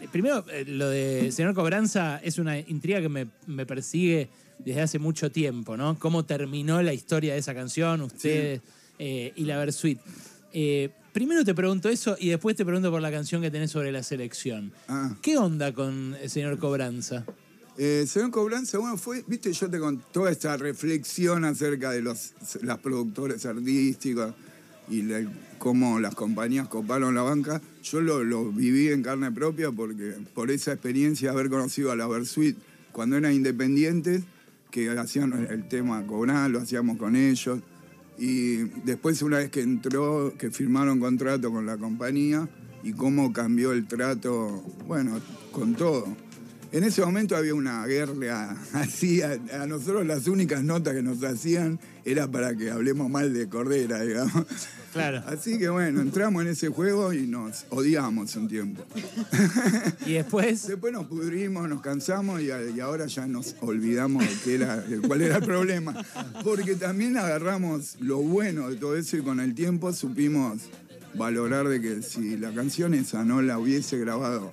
Eh, 0.00 0.08
Primero, 0.10 0.44
eh, 0.50 0.64
lo 0.66 0.88
de 0.88 1.30
Señor 1.32 1.54
Cobranza 1.54 2.20
es 2.22 2.38
una 2.38 2.58
intriga 2.58 3.00
que 3.00 3.08
me, 3.08 3.28
me 3.46 3.66
persigue 3.66 4.28
desde 4.64 4.80
hace 4.80 4.98
mucho 4.98 5.30
tiempo, 5.30 5.76
¿no? 5.76 5.98
Cómo 5.98 6.24
terminó 6.24 6.82
la 6.82 6.92
historia 6.92 7.34
de 7.34 7.38
esa 7.38 7.54
canción, 7.54 8.02
ustedes 8.02 8.60
eh, 8.98 9.32
y 9.36 9.44
la 9.44 9.58
Versuit. 9.58 9.98
Eh, 10.52 10.90
primero 11.12 11.44
te 11.44 11.54
pregunto 11.54 11.88
eso 11.88 12.16
y 12.18 12.28
después 12.28 12.56
te 12.56 12.64
pregunto 12.64 12.90
por 12.90 13.00
la 13.00 13.10
canción 13.10 13.40
que 13.40 13.50
tenés 13.50 13.70
sobre 13.70 13.92
la 13.92 14.02
selección. 14.02 14.72
Ah. 14.88 15.16
¿Qué 15.22 15.36
onda 15.36 15.72
con 15.72 16.16
el 16.20 16.28
Señor 16.28 16.58
Cobranza? 16.58 17.24
Eh, 17.78 18.04
señor 18.06 18.30
Cobranza, 18.30 18.76
bueno, 18.76 18.98
fue, 18.98 19.24
viste, 19.26 19.52
yo 19.54 19.70
te 19.70 19.78
con 19.78 20.02
toda 20.12 20.30
esta 20.30 20.56
reflexión 20.56 21.44
acerca 21.46 21.92
de 21.92 22.02
los 22.02 22.32
las 22.62 22.78
productores 22.78 23.46
artísticos 23.46 24.34
y 24.90 25.08
cómo 25.58 26.00
las 26.00 26.14
compañías 26.14 26.68
coparon 26.68 27.14
la 27.14 27.22
banca, 27.22 27.62
yo 27.82 28.00
lo, 28.00 28.24
lo 28.24 28.50
viví 28.50 28.88
en 28.88 29.02
carne 29.02 29.30
propia 29.30 29.70
porque 29.70 30.14
por 30.34 30.50
esa 30.50 30.72
experiencia 30.72 31.30
de 31.30 31.38
haber 31.38 31.50
conocido 31.50 31.92
a 31.92 31.96
la 31.96 32.08
Versuit 32.08 32.56
cuando 32.92 33.16
eran 33.16 33.32
independientes, 33.32 34.22
que 34.70 34.90
hacían 34.90 35.46
el 35.50 35.68
tema 35.68 36.06
cobrar, 36.06 36.50
lo 36.50 36.60
hacíamos 36.60 36.96
con 36.96 37.16
ellos. 37.16 37.60
Y 38.18 38.56
después 38.84 39.22
una 39.22 39.38
vez 39.38 39.50
que 39.50 39.62
entró, 39.62 40.34
que 40.38 40.50
firmaron 40.50 41.00
contrato 41.00 41.50
con 41.50 41.66
la 41.66 41.76
compañía 41.76 42.48
y 42.82 42.92
cómo 42.92 43.32
cambió 43.32 43.72
el 43.72 43.86
trato, 43.86 44.62
bueno, 44.86 45.20
con 45.52 45.74
todo. 45.74 46.06
En 46.72 46.84
ese 46.84 47.04
momento 47.04 47.36
había 47.36 47.54
una 47.54 47.84
guerra 47.86 48.56
así, 48.74 49.22
a, 49.22 49.38
a 49.60 49.66
nosotros 49.66 50.06
las 50.06 50.28
únicas 50.28 50.62
notas 50.62 50.94
que 50.94 51.02
nos 51.02 51.22
hacían 51.24 51.80
era 52.04 52.30
para 52.30 52.54
que 52.54 52.70
hablemos 52.70 53.10
mal 53.10 53.32
de 53.32 53.48
Cordera, 53.48 54.02
digamos. 54.02 54.44
Claro. 54.92 55.22
Así 55.26 55.58
que 55.58 55.68
bueno, 55.68 56.00
entramos 56.00 56.42
en 56.42 56.48
ese 56.48 56.68
juego 56.68 57.12
y 57.12 57.26
nos 57.26 57.64
odiamos 57.70 58.34
un 58.36 58.48
tiempo. 58.48 58.84
Y 60.06 60.14
después, 60.14 60.66
Después 60.66 60.92
nos 60.92 61.06
pudrimos, 61.06 61.68
nos 61.68 61.80
cansamos 61.80 62.40
y, 62.40 62.50
ahora 62.80 63.06
ya 63.06 63.26
nos 63.26 63.54
olvidamos 63.60 64.24
de 64.24 64.34
qué 64.42 64.54
era, 64.54 64.76
de 64.78 64.98
cuál 65.00 65.22
era 65.22 65.36
el 65.36 65.44
problema. 65.44 65.94
Porque 66.42 66.74
también 66.74 67.16
agarramos 67.16 67.96
lo 68.00 68.18
bueno 68.18 68.70
de 68.70 68.76
todo 68.76 68.96
eso 68.96 69.16
y 69.16 69.22
con 69.22 69.40
el 69.40 69.54
tiempo 69.54 69.92
supimos 69.92 70.62
valorar 71.14 71.68
de 71.68 71.80
que 71.80 72.02
si 72.02 72.36
la 72.36 72.52
canción 72.52 72.94
esa 72.94 73.24
no 73.24 73.42
la 73.42 73.58
hubiese 73.58 73.98
grabado 73.98 74.52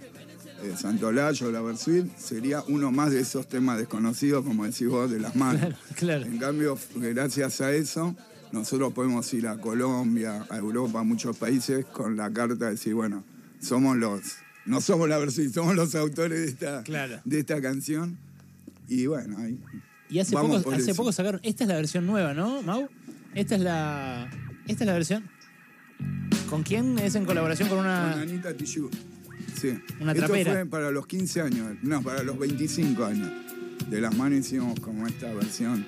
eh, 0.63 0.73
Santolayo 0.75 1.47
o 1.47 1.51
la 1.51 1.61
Versuit, 1.61 2.05
sería 2.17 2.63
uno 2.67 2.91
más 2.91 3.11
de 3.11 3.19
esos 3.19 3.47
temas 3.47 3.77
desconocidos, 3.77 4.43
como 4.43 4.65
decís 4.65 4.87
vos, 4.87 5.09
de 5.09 5.19
las 5.19 5.35
manos. 5.35 5.61
Claro, 5.61 5.77
claro. 5.95 6.25
En 6.25 6.37
cambio, 6.39 6.77
gracias 6.95 7.61
a 7.61 7.71
eso, 7.73 8.15
nosotros 8.51 8.93
podemos 8.93 9.31
ir 9.33 9.47
a 9.47 9.57
Colombia, 9.59 10.45
a 10.49 10.57
Europa, 10.57 10.99
a 10.99 11.03
muchos 11.03 11.37
países 11.37 11.85
con 11.85 12.15
la 12.17 12.31
carta 12.31 12.65
de 12.65 12.71
decir, 12.71 12.93
bueno, 12.93 13.23
somos 13.59 13.97
los, 13.97 14.21
no 14.65 14.81
somos 14.81 15.07
la 15.09 15.17
versión, 15.17 15.51
somos 15.51 15.75
los 15.75 15.93
autores 15.95 16.39
de 16.39 16.45
esta, 16.47 16.83
Claro. 16.83 17.19
de 17.25 17.39
esta 17.39 17.61
canción. 17.61 18.17
Y 18.87 19.05
bueno, 19.07 19.37
ahí. 19.39 19.59
y 20.09 20.19
hace, 20.19 20.33
vamos 20.35 20.57
poco, 20.57 20.63
por 20.63 20.73
hace 20.75 20.91
eso. 20.91 20.95
poco 20.97 21.11
sacaron. 21.11 21.39
Esta 21.43 21.63
es 21.65 21.67
la 21.67 21.75
versión 21.75 22.05
nueva, 22.07 22.33
¿no, 22.33 22.61
Mau? 22.61 22.87
Esta 23.35 23.55
es 23.55 23.61
la. 23.61 24.29
Esta 24.67 24.83
es 24.83 24.87
la 24.87 24.93
versión. 24.93 25.23
¿Con 26.49 26.63
quién 26.63 26.97
es 26.99 27.15
en 27.15 27.25
colaboración 27.25 27.67
con 27.67 27.79
Con 27.79 27.85
una. 27.87 28.13
Anita 28.21 28.53
Tijoux. 28.55 28.89
Sí. 29.59 29.77
Una 29.99 30.11
Esto 30.13 30.25
trapera. 30.27 30.53
fue 30.53 30.65
para 30.67 30.91
los 30.91 31.07
15 31.07 31.41
años, 31.41 31.75
no, 31.81 32.01
para 32.01 32.23
los 32.23 32.37
25 32.39 33.03
años. 33.03 33.29
De 33.89 33.99
las 34.01 34.15
manos 34.15 34.39
hicimos 34.39 34.79
como 34.79 35.05
esta 35.07 35.33
versión. 35.33 35.85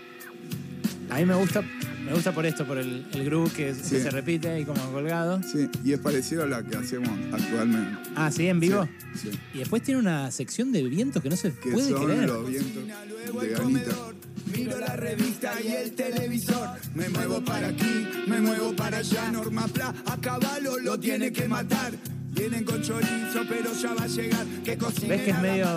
A 1.10 1.18
mí 1.20 1.26
me 1.26 1.36
gusta, 1.36 1.64
Me 2.10 2.16
gusta 2.16 2.32
por 2.32 2.44
esto, 2.48 2.66
por 2.66 2.80
el, 2.80 3.06
el 3.14 3.24
groove 3.24 3.52
que, 3.52 3.76
se 3.76 4.10
repite 4.10 4.50
ahí 4.50 4.66
como 4.66 4.82
colgado. 4.92 5.42
Sí, 5.44 5.70
y 5.84 5.94
es 5.94 6.00
parecido 6.00 6.42
a 6.42 6.48
la 6.48 6.64
que 6.64 6.76
hacemos 6.76 7.08
actualmente. 7.32 8.00
Ah, 8.16 8.32
¿sí? 8.32 8.48
¿En 8.48 8.60
vivo? 8.60 8.90
Sí, 9.14 9.30
sí. 9.32 9.40
Y 9.54 9.60
después 9.60 9.84
tiene 9.84 10.00
una 10.00 10.32
sección 10.32 10.72
de 10.72 10.82
vientos 10.84 11.22
que 11.22 11.30
no 11.30 11.36
se 11.36 11.54
Que 11.54 11.70
puede 11.70 11.90
son 11.90 12.06
creer. 12.06 12.26
los 12.26 12.50
vientos 12.50 12.84
de 13.42 13.56
Anita. 13.56 13.96
Miro 14.52 14.80
la 14.80 14.96
revista 14.96 15.54
y 15.64 15.68
el 15.68 15.92
televisor. 15.92 16.70
Me 16.96 17.10
muevo 17.10 17.46
para 17.46 17.68
aquí, 17.68 18.08
me 18.26 18.42
muevo 18.42 18.76
para 18.76 18.98
allá. 18.98 19.32
Norma 19.32 19.68
Pla, 19.68 19.94
a 20.08 20.18
caballo 20.18 20.80
lo 20.80 21.00
tiene 21.00 21.32
que 21.32 21.48
matar. 21.48 21.94
Vienen 22.40 22.64
con 22.64 22.82
chorizo, 22.82 23.44
pero 23.50 23.74
ya 23.74 23.94
va 23.94 24.04
a 24.04 24.08
llegar. 24.08 24.46
Que 24.64 24.78
¿Ves 24.78 25.22
que 25.24 25.32
es 25.32 25.42
medio 25.42 25.68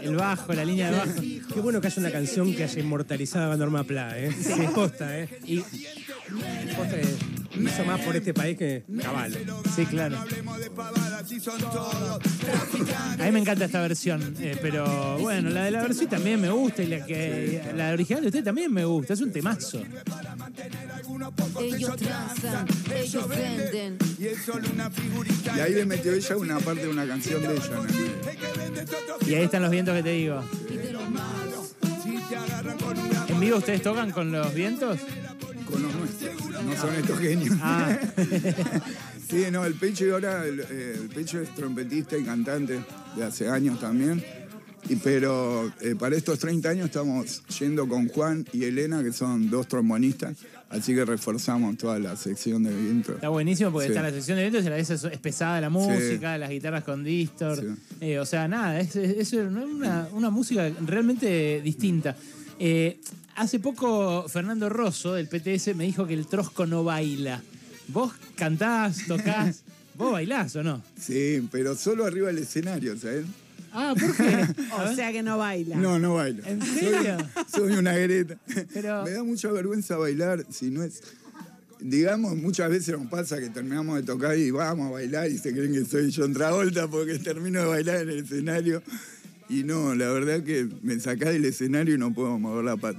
el 0.00 0.14
bajo, 0.14 0.52
la 0.52 0.64
línea 0.64 0.92
de 0.92 0.96
bajo? 0.96 1.20
Qué 1.52 1.60
bueno 1.60 1.80
que 1.80 1.88
haya 1.88 2.00
una 2.00 2.12
canción 2.12 2.54
que 2.54 2.62
haya 2.62 2.80
inmortalizado 2.80 3.50
a 3.50 3.56
Norma 3.56 3.82
Pla, 3.82 4.16
¿eh? 4.16 4.32
Sí, 4.32 4.52
posta, 4.72 5.18
¿eh? 5.18 5.28
Y, 5.44 5.58
Posta 5.58 6.98
hizo 7.58 7.84
más 7.84 8.00
por 8.02 8.14
este 8.14 8.32
país 8.32 8.56
que 8.56 8.84
Caballo. 9.02 9.38
sí, 9.74 9.86
claro. 9.86 10.18
A 13.18 13.24
mí 13.24 13.32
me 13.32 13.40
encanta 13.40 13.64
esta 13.64 13.80
versión, 13.80 14.36
eh, 14.38 14.56
pero 14.62 15.18
bueno, 15.18 15.50
la 15.50 15.64
de 15.64 15.70
la 15.72 15.82
versión 15.82 16.08
también 16.08 16.40
me 16.40 16.50
gusta 16.50 16.82
y 16.82 16.86
la 16.86 17.04
que 17.04 17.72
la 17.74 17.92
original 17.92 18.22
de 18.22 18.28
usted 18.28 18.44
también 18.44 18.72
me 18.72 18.84
gusta, 18.84 19.14
es 19.14 19.20
un 19.20 19.32
temazo. 19.32 19.82
Ellos 21.60 21.96
transan, 21.96 22.66
ellos 22.94 23.28
venden. 23.28 23.98
Y 24.18 24.26
es 24.26 24.42
solo 24.44 24.68
una 24.72 24.90
figurita. 24.90 25.56
Y 25.56 25.60
ahí 25.60 25.74
le 25.74 25.86
metió 25.86 26.12
ella 26.12 26.36
una 26.36 26.58
parte 26.58 26.82
de 26.82 26.88
una 26.88 27.06
canción 27.06 27.42
de 27.42 27.54
ella. 27.54 28.86
Y 29.26 29.34
ahí 29.34 29.44
están 29.44 29.62
los 29.62 29.70
vientos 29.70 29.96
que 29.96 30.02
te 30.02 30.10
digo. 30.10 30.42
¿En 33.28 33.40
vivo 33.40 33.56
ustedes 33.58 33.82
tocan 33.82 34.10
con 34.10 34.30
los 34.32 34.52
vientos? 34.54 34.98
Con 35.70 35.82
los 35.82 35.94
nuestros. 35.94 36.64
No 36.64 36.76
son 36.76 36.94
estos 36.94 37.18
genios. 37.18 37.56
Ah, 37.60 37.98
Sí, 39.28 39.44
no, 39.52 39.62
el 39.66 39.74
Pecho 39.74 40.06
ahora, 40.14 40.46
el, 40.46 40.60
eh, 40.60 40.94
el 41.02 41.08
Pecho 41.10 41.38
es 41.38 41.54
trompetista 41.54 42.16
y 42.16 42.24
cantante 42.24 42.82
de 43.14 43.24
hace 43.24 43.46
años 43.46 43.78
también. 43.78 44.24
Pero 44.96 45.72
eh, 45.80 45.94
para 45.98 46.16
estos 46.16 46.38
30 46.38 46.68
años 46.68 46.86
estamos 46.86 47.42
yendo 47.58 47.88
con 47.88 48.08
Juan 48.08 48.44
y 48.52 48.64
Elena, 48.64 49.02
que 49.02 49.12
son 49.12 49.50
dos 49.50 49.68
trombonistas, 49.68 50.36
así 50.70 50.94
que 50.94 51.04
reforzamos 51.04 51.76
toda 51.76 51.98
la 51.98 52.16
sección 52.16 52.62
de 52.62 52.74
viento. 52.74 53.12
está 53.14 53.28
buenísimo 53.28 53.70
porque 53.70 53.86
Sí. 53.88 53.92
está 53.92 54.02
la 54.02 54.10
sección 54.10 54.36
de 54.36 54.42
vientos 54.44 54.64
y 54.64 54.66
a 54.66 54.70
la 54.70 54.76
vez 54.76 54.90
es, 54.90 55.04
es 55.04 55.18
pesada 55.18 55.60
la 55.60 55.70
música, 55.70 56.36
las 56.38 56.50
guitarras 56.50 56.84
con 56.84 57.04
distor. 57.04 57.58
Sí. 57.60 57.66
Eh, 58.00 58.18
o 58.18 58.26
sea, 58.26 58.48
nada, 58.48 58.80
es, 58.80 58.96
es- 58.96 59.32
es 59.32 59.32
una, 59.34 60.08
una 60.12 60.30
música 60.30 60.70
realmente 60.86 61.60
distinta. 61.62 62.16
Eh, 62.58 62.98
hace 63.36 63.60
poco 63.60 64.26
Fernando 64.28 64.68
Rosso 64.68 65.14
del 65.14 65.28
PTS 65.28 65.74
me 65.74 65.84
dijo 65.84 66.06
que 66.06 66.14
el 66.14 66.26
trosco 66.26 66.66
no 66.66 66.82
baila. 66.84 67.42
Vos 67.88 68.12
cantás, 68.36 69.06
tocás, 69.06 69.62
vos 69.94 70.12
bailás 70.12 70.54
o 70.56 70.62
no? 70.62 70.82
Sí, 71.00 71.46
pero 71.50 71.74
solo 71.76 72.04
arriba 72.04 72.26
del 72.28 72.38
escenario, 72.38 72.96
¿sabes? 72.98 73.24
Ah, 73.80 73.94
¿por 73.98 74.16
qué? 74.16 74.46
O 74.90 74.94
sea 74.94 75.12
que 75.12 75.22
no 75.22 75.38
baila. 75.38 75.76
No, 75.76 75.98
no 75.98 76.14
bailo. 76.14 76.42
¿En 76.46 76.60
serio? 76.62 77.16
Soy 77.54 77.72
una 77.72 77.94
greta. 77.94 78.36
Pero- 78.74 79.04
Me 79.04 79.10
da 79.12 79.22
mucha 79.22 79.50
vergüenza 79.52 79.96
bailar 79.96 80.44
si 80.50 80.70
no 80.70 80.82
es. 80.82 81.00
Digamos, 81.80 82.36
muchas 82.36 82.70
veces 82.70 82.98
nos 82.98 83.06
pasa 83.08 83.38
que 83.38 83.50
terminamos 83.50 83.96
de 83.96 84.02
tocar 84.02 84.36
y 84.36 84.50
vamos 84.50 84.88
a 84.88 84.90
bailar 84.90 85.30
y 85.30 85.38
se 85.38 85.52
creen 85.52 85.72
que 85.72 85.84
soy 85.84 86.12
John 86.14 86.32
Travolta 86.32 86.88
porque 86.88 87.20
termino 87.20 87.60
de 87.60 87.66
bailar 87.66 87.98
en 88.02 88.08
el 88.10 88.18
escenario. 88.24 88.82
Y 89.48 89.62
no, 89.62 89.94
la 89.94 90.08
verdad 90.10 90.42
que 90.42 90.68
me 90.82 90.98
sacás 90.98 91.32
del 91.32 91.44
escenario 91.44 91.94
y 91.94 91.98
no 91.98 92.12
puedo 92.12 92.36
mover 92.38 92.64
la 92.64 92.76
pata. 92.76 92.98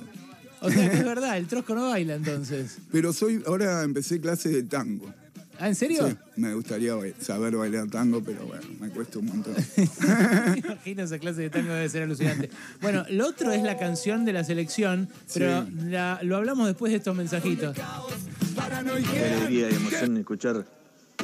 O 0.62 0.72
sea, 0.72 0.90
que 0.90 0.98
es 0.98 1.04
verdad, 1.06 1.38
el 1.38 1.48
trosco 1.48 1.76
no 1.76 1.90
baila 1.90 2.16
entonces. 2.16 2.78
Pero 2.92 3.12
soy, 3.12 3.44
ahora 3.46 3.84
empecé 3.84 4.22
clases 4.22 4.54
de 4.54 4.64
tango. 4.64 5.14
¿Ah, 5.60 5.68
en 5.68 5.76
serio? 5.76 6.08
Sí, 6.08 6.16
me 6.38 6.54
gustaría 6.54 6.94
saber 7.20 7.56
bailar 7.58 7.88
tango, 7.90 8.24
pero 8.24 8.46
bueno, 8.46 8.64
me 8.80 8.90
cuesta 8.90 9.20
un 9.20 9.26
montón. 9.26 9.54
Me 10.54 10.58
imagino 10.60 11.04
esa 11.04 11.20
clase 11.20 11.42
de 11.42 11.50
tango 11.50 11.74
debe 11.74 11.90
ser 11.90 12.04
alucinante. 12.04 12.50
Bueno, 12.82 13.06
lo 13.10 13.28
otro 13.28 13.52
es 13.52 13.62
la 13.64 13.78
canción 13.78 14.24
de 14.24 14.32
la 14.34 14.44
selección, 14.46 15.10
pero 15.34 15.66
Sí. 15.66 15.72
la- 15.90 16.20
lo 16.24 16.38
hablamos 16.38 16.68
después 16.68 16.92
de 16.94 16.98
estos 17.00 17.16
mensajitos. 17.16 17.76
Qué 17.76 19.24
alegría 19.26 19.70
y 19.70 19.74
emoción 19.76 20.16
escuchar 20.18 20.66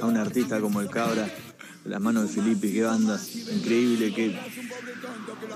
a 0.02 0.06
un 0.06 0.18
artista 0.18 0.60
como 0.60 0.82
el 0.82 0.90
Cabra, 0.90 1.30
de 1.86 1.90
las 1.90 2.02
manos 2.02 2.24
de 2.24 2.42
Filippi, 2.42 2.74
qué 2.74 2.84
banda, 2.84 3.18
increíble, 3.54 4.14
qué, 4.14 4.38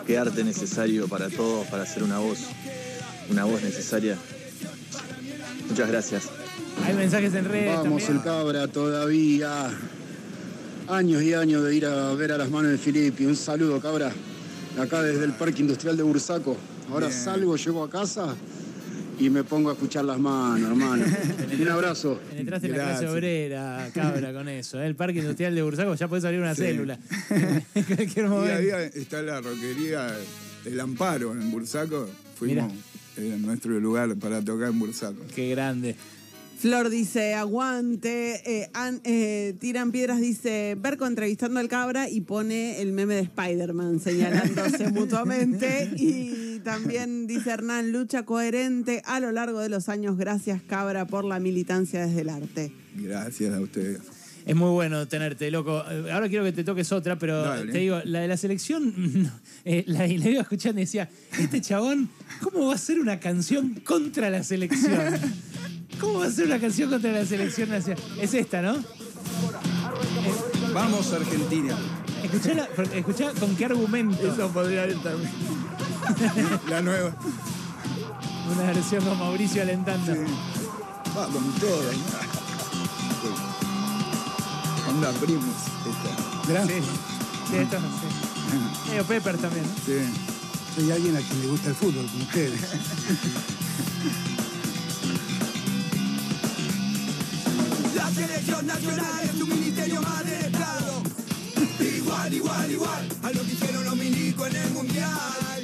qué 0.08 0.18
arte 0.18 0.44
necesario 0.46 1.08
para 1.10 1.30
todos, 1.30 1.68
para 1.68 1.84
hacer 1.84 2.04
una 2.04 2.20
voz, 2.20 2.40
una 3.30 3.44
voz 3.44 3.62
necesaria. 3.62 4.16
Muchas 5.70 5.90
gracias. 5.90 6.30
Hay 6.86 6.94
mensajes 6.96 7.34
en 7.34 7.46
redes 7.46 7.76
Vamos, 7.78 8.04
también. 8.04 8.12
el 8.18 8.24
cabra 8.24 8.68
todavía. 8.68 9.70
Años 10.88 11.22
y 11.22 11.34
años 11.34 11.64
de 11.64 11.76
ir 11.76 11.86
a 11.86 12.14
ver 12.16 12.32
a 12.32 12.38
las 12.38 12.50
manos 12.50 12.72
de 12.72 12.78
Filippi. 12.78 13.26
Un 13.26 13.36
saludo, 13.36 13.80
cabra. 13.80 14.12
Acá 14.80 15.04
desde 15.04 15.26
el 15.26 15.34
Parque 15.34 15.62
Industrial 15.62 15.96
de 15.96 16.04
Bursaco. 16.04 16.58
Ahora 16.92 17.08
Bien. 17.08 17.20
salgo, 17.20 17.56
llego 17.58 17.84
a 17.84 17.90
casa 17.90 18.36
y 19.20 19.30
me 19.30 19.44
pongo 19.44 19.70
a 19.70 19.74
escuchar 19.74 20.06
las 20.06 20.18
manos, 20.18 20.68
hermano. 20.70 21.04
Un 21.62 21.68
abrazo. 21.68 22.20
Penetraste 22.32 22.68
en 22.68 22.78
la 22.78 22.84
clase 22.86 23.08
obrera, 23.08 23.90
cabra, 23.94 24.34
con 24.34 24.48
eso. 24.50 24.82
¿eh? 24.82 24.88
El 24.88 24.96
Parque 24.96 25.20
Industrial 25.20 25.54
de 25.54 25.62
Bursaco 25.62 25.94
ya 25.94 26.08
puedes 26.08 26.26
abrir 26.26 26.40
una 26.40 26.56
Sí. 26.56 26.62
célula. 26.64 26.98
en 27.76 27.84
cualquier 27.84 28.28
momento. 28.28 28.76
ahí 28.78 28.90
está 28.96 29.22
la 29.22 29.42
roquería 29.42 30.08
El 30.66 30.80
Amparo 30.80 31.34
en 31.34 31.52
Bursaco. 31.52 32.08
Fuimos 32.36 32.72
eh, 33.18 33.34
en 33.36 33.42
nuestro 33.44 33.80
lugar 33.80 34.16
para 34.16 34.42
tocar 34.42 34.70
en 34.70 34.80
Bursaco. 34.80 35.22
Qué 35.36 35.50
grande. 35.50 35.96
Flor 36.60 36.90
dice, 36.90 37.36
aguante. 37.36 38.42
Eh, 38.46 38.70
An- 38.74 39.00
eh, 39.06 39.56
Tiran 39.60 39.92
Piedras 39.94 40.20
dice, 40.20 40.76
Berco 40.78 41.08
entrevistando 41.08 41.60
al 41.60 41.70
cabra 41.70 42.10
y 42.10 42.20
pone 42.22 42.82
el 42.82 42.92
meme 42.92 43.16
de 43.16 43.22
Spider-Man 43.22 44.02
señalándose 44.02 44.90
mutuamente. 44.92 45.90
Y 45.96 46.60
también 46.66 47.28
dice 47.28 47.52
Hernán, 47.52 47.94
lucha 47.94 48.24
coherente 48.26 49.02
a 49.06 49.22
lo 49.22 49.32
largo 49.32 49.60
de 49.62 49.70
los 49.70 49.88
años. 49.88 50.18
Gracias, 50.18 50.62
cabra, 50.62 51.08
por 51.08 51.24
la 51.24 51.40
militancia 51.40 52.06
desde 52.06 52.22
el 52.22 52.30
arte. 52.30 52.74
Gracias 52.96 53.54
a 53.56 53.62
ustedes. 53.62 54.00
Es 54.46 54.56
muy 54.56 54.72
bueno 54.72 55.08
tenerte, 55.08 55.52
loco. 55.52 55.82
Eh, 55.90 56.12
Ahora 56.12 56.28
quiero 56.28 56.44
que 56.44 56.52
te 56.52 56.64
toques 56.66 56.92
otra, 56.92 57.18
pero 57.18 57.42
Dale. 57.42 57.72
te 57.72 57.78
digo, 57.78 58.02
la 58.04 58.20
de 58.22 58.28
la 58.28 58.36
selección, 58.36 59.32
eh, 59.64 59.84
la, 59.88 60.00
la 60.08 60.30
iba 60.30 60.42
escuchando 60.42 60.82
y 60.82 60.84
decía, 60.86 61.08
este 61.40 61.62
chabón, 61.62 62.10
¿cómo 62.42 62.66
va 62.66 62.74
a 62.74 62.76
hacer 62.76 63.00
una 63.00 63.20
canción 63.20 63.76
contra 63.86 64.30
la 64.30 64.44
selección? 64.44 65.00
¿Cómo 66.00 66.20
va 66.20 66.26
a 66.26 66.28
hacer 66.28 66.46
una 66.46 66.60
canción 66.60 66.90
contra 66.90 67.12
la 67.12 67.26
selección 67.26 67.70
nacional? 67.70 68.04
Es 68.20 68.34
esta, 68.34 68.62
¿no? 68.62 68.78
Vamos, 70.74 71.12
Argentina. 71.14 71.76
Escuchá, 72.24 72.54
la- 72.54 72.70
escuchá 72.96 73.32
con 73.40 73.56
qué 73.56 73.66
argumento. 73.66 74.32
Eso 74.32 74.50
podría 74.50 74.84
también. 75.02 75.32
La 76.70 76.82
nueva. 76.82 77.12
Una 78.52 78.64
versión 78.64 79.04
con 79.06 79.18
Mauricio 79.20 79.62
alentando. 79.62 80.14
Sí. 80.14 80.20
Va 81.18 81.26
con 81.28 81.44
todo. 81.54 81.82
Onda 84.90 85.12
primos. 85.20 85.56
Esta. 86.46 86.68
Sí, 86.68 86.74
sí, 87.50 87.56
esto, 87.58 87.78
sí. 87.78 88.90
Medio 88.90 89.04
Pepper 89.06 89.38
también. 89.38 89.66
¿no? 89.66 89.72
Sí. 89.86 90.00
soy 90.76 90.92
alguien 90.92 91.16
a 91.18 91.20
quien 91.20 91.42
le 91.42 91.48
gusta 91.48 91.70
el 91.70 91.76
fútbol, 91.76 92.06
como 92.12 92.24
ustedes. 92.24 92.60
selección 98.20 98.68
nacional 98.68 99.24
es 99.24 99.42
un 99.42 99.50
ministerio 99.50 100.02
más 100.02 100.26
del 100.26 100.46
Estado. 100.46 101.04
Igual, 101.80 102.34
igual, 102.34 102.72
igual 102.72 103.08
a 103.24 103.32
lo 103.32 103.42
que 103.46 103.52
hicieron 103.54 103.84
los 103.86 103.96
milicos 103.96 104.50
en 104.50 104.56
el 104.58 104.70
Mundial. 104.72 105.64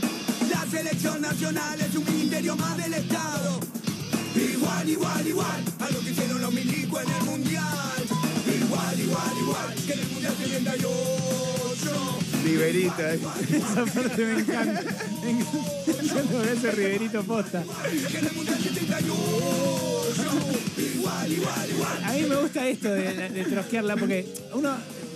La 0.50 0.66
selección 0.72 1.22
nacional 1.22 1.82
es 1.82 1.96
un 1.96 2.06
ministerio 2.06 2.56
más 2.56 2.78
del 2.78 2.94
Estado. 2.94 3.60
Igual, 4.36 4.90
igual, 4.90 5.28
igual 5.28 5.64
a 5.80 5.90
lo 5.92 6.00
que 6.00 6.10
hicieron 6.12 6.42
los 6.42 6.54
milicos 6.54 7.04
en 7.04 7.12
el 7.12 7.24
Mundial. 7.24 8.04
Igual, 8.64 9.00
igual, 9.00 9.34
igual 9.42 9.76
que 9.86 9.94
en 9.94 10.00
el 10.00 10.08
Mundial 10.12 10.34
78. 10.38 10.90
Liberita. 12.46 13.14
eh. 13.16 13.20
Esa 13.52 13.86
parte 13.86 14.26
me 14.26 14.40
encanta. 14.40 14.82
Me 15.26 15.32
encanta. 15.32 16.52
Ese 16.54 16.72
Riverito 16.72 17.24
posta. 17.24 17.64
Que 18.12 18.18
en 18.20 18.26
el 18.28 18.34
Mundial 18.34 18.60
78. 18.64 19.95
Igual, 20.96 21.32
igual, 21.32 21.70
igual. 21.70 22.04
A 22.04 22.12
mí 22.14 22.22
me 22.24 22.36
gusta 22.36 22.68
esto 22.68 22.90
de, 22.90 23.30
de 23.30 23.44
trosquearla 23.46 23.96
porque 23.96 24.26
uno 24.54 24.76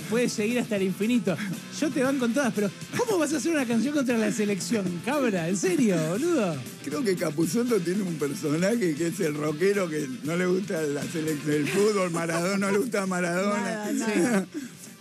puede 0.10 0.28
seguir 0.28 0.60
hasta 0.60 0.76
el 0.76 0.84
infinito. 0.84 1.38
Yo 1.80 1.90
te 1.90 2.04
van 2.04 2.18
con 2.18 2.34
todas, 2.34 2.54
pero 2.54 2.70
¿cómo 2.98 3.20
vas 3.20 3.34
a 3.34 3.38
hacer 3.38 3.54
una 3.54 3.66
canción 3.66 3.94
contra 3.94 4.18
la 4.18 4.32
selección, 4.32 5.02
cabra? 5.06 5.48
¿En 5.48 5.56
serio, 5.56 5.96
boludo? 6.10 6.56
Creo 6.84 7.04
que 7.04 7.16
Capuzotto 7.16 7.80
tiene 7.80 8.02
un 8.04 8.16
personaje 8.16 8.96
que 8.96 9.08
es 9.08 9.20
el 9.20 9.36
rockero 9.36 9.88
que 9.88 10.08
no 10.24 10.36
le 10.36 10.48
gusta 10.48 10.82
la 10.82 11.04
selección, 11.04 11.56
el 11.56 11.68
fútbol, 11.68 12.12
Maradona, 12.12 12.58
no 12.58 12.72
le 12.72 12.78
gusta 12.80 13.06
Maradona. 13.06 13.92
Nada, 13.94 14.48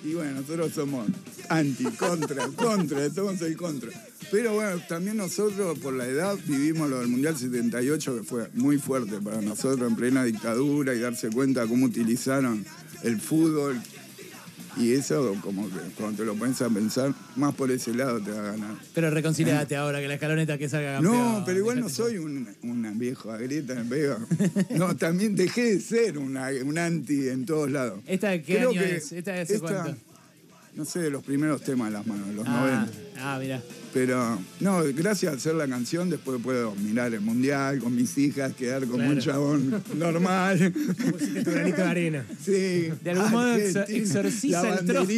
Y 0.05 0.15
bueno, 0.15 0.41
nosotros 0.41 0.73
somos 0.73 1.07
anti, 1.49 1.85
contra, 1.85 2.47
contra, 2.57 3.11
somos 3.11 3.41
el 3.43 3.57
contra. 3.57 3.91
Pero 4.31 4.55
bueno, 4.55 4.81
también 4.89 5.17
nosotros 5.17 5.79
por 5.79 5.95
la 5.95 6.07
edad 6.07 6.37
vivimos 6.47 6.89
lo 6.91 6.99
del 7.01 7.09
Mundial 7.09 7.37
78 7.37 8.19
que 8.19 8.23
fue 8.23 8.49
muy 8.55 8.79
fuerte 8.79 9.21
para 9.21 9.41
nosotros 9.41 9.89
en 9.89 9.97
plena 9.97 10.23
dictadura 10.25 10.95
y 10.95 11.01
darse 11.01 11.31
cuenta 11.31 11.67
cómo 11.67 11.87
utilizaron 11.87 12.65
el 13.03 13.21
fútbol. 13.21 13.81
Y 14.79 14.93
eso 14.93 15.35
como 15.43 15.69
que 15.69 15.77
cuando 15.97 16.19
te 16.19 16.25
lo 16.25 16.35
pones 16.37 16.61
a 16.63 16.69
pensar, 16.71 17.13
más 17.37 17.55
por 17.55 17.71
ese 17.71 17.93
lado 17.95 18.21
te 18.21 18.31
va 18.31 18.39
a 18.39 18.53
ganar. 18.53 18.75
Pero 18.95 19.11
reconciliate 19.11 19.75
ahora 19.77 20.01
que 20.01 20.09
la 20.09 20.15
escaloneta 20.15 20.57
que 20.57 20.69
salga 20.69 20.95
campeón. 20.95 21.15
No, 21.17 21.43
pero 21.45 21.59
igual 21.59 21.81
no 21.81 21.89
soy 21.89 22.19
un, 22.19 22.49
un 22.63 22.99
viejo 22.99 23.33
agreta, 23.33 23.75
veo. 23.87 24.19
No, 24.71 24.97
también 24.97 25.35
dejé 25.35 25.75
de 25.75 25.81
ser 25.81 26.19
una- 26.19 26.49
un 26.65 26.79
anti 26.79 27.29
en 27.29 27.45
todos 27.45 27.71
lados. 27.71 28.01
¿Esta 28.07 28.31
de 28.31 28.43
qué 28.43 28.57
Creo 28.57 28.71
año 28.71 28.81
que 28.81 28.97
es? 28.97 29.13
¿Esta 29.13 29.33
de 29.33 29.41
hace 29.41 29.55
esta- 29.57 29.83
cuánto? 29.83 30.01
No 30.79 30.85
sé, 30.85 31.01
de 31.01 31.11
los 31.11 31.25
primeros 31.25 31.61
temas 31.63 31.89
de 31.89 31.95
las 31.99 32.07
manos, 32.07 32.29
de 32.29 32.35
los 32.35 32.47
Ah, 32.47 32.87
90. 32.87 32.93
ah, 33.21 33.39
mira. 33.43 33.61
Pero, 33.93 34.39
no, 34.61 34.81
gracias 34.95 35.33
a 35.33 35.37
hacer 35.37 35.57
la 35.57 35.67
canción, 35.67 36.09
después 36.09 36.41
puedo 36.41 36.73
mirar 36.77 37.13
el 37.13 37.21
mundial 37.21 37.81
con 37.81 37.97
mis 37.97 38.17
hijas, 38.17 38.53
quedar 38.55 38.87
como 38.87 39.09
un 39.09 39.19
chabón 39.19 39.83
normal. 39.99 40.73
Pusiste 41.11 41.43
tu 41.43 41.51
granito 41.51 41.79
de 41.79 41.83
arena. 41.83 42.25
Sí. 42.41 42.91
De 43.03 43.11
algún 43.11 43.31
modo 43.33 43.55
exorciza 43.57 44.79
el 44.79 44.87
trosco. 44.87 45.13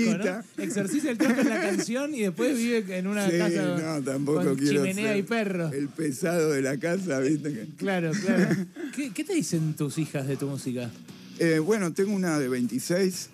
¿no? 0.56 0.64
Exorciza 0.64 1.10
el 1.10 1.18
trosco 1.18 1.40
en 1.42 1.48
la 1.50 1.60
canción 1.60 2.14
y 2.14 2.20
después 2.22 2.56
vive 2.56 2.96
en 2.98 3.06
una 3.06 3.28
Sí, 3.28 3.36
casa 3.36 3.76
no, 3.98 4.02
tampoco 4.02 4.42
con 4.44 4.56
quiero 4.56 4.80
chimenea 4.86 5.14
y 5.18 5.22
perro. 5.24 5.70
El 5.74 5.88
pesado 5.88 6.52
de 6.52 6.62
la 6.62 6.78
casa, 6.78 7.18
¿viste? 7.20 7.66
Claro, 7.76 8.12
claro. 8.12 8.48
¿Qué, 8.96 9.10
qué 9.12 9.24
te 9.24 9.34
dicen 9.34 9.74
tus 9.74 9.98
hijas 9.98 10.26
de 10.26 10.38
tu 10.38 10.46
música? 10.46 10.90
Eh, 11.38 11.58
bueno, 11.58 11.92
tengo 11.92 12.12
una 12.14 12.38
de 12.38 12.48
26 12.48 13.28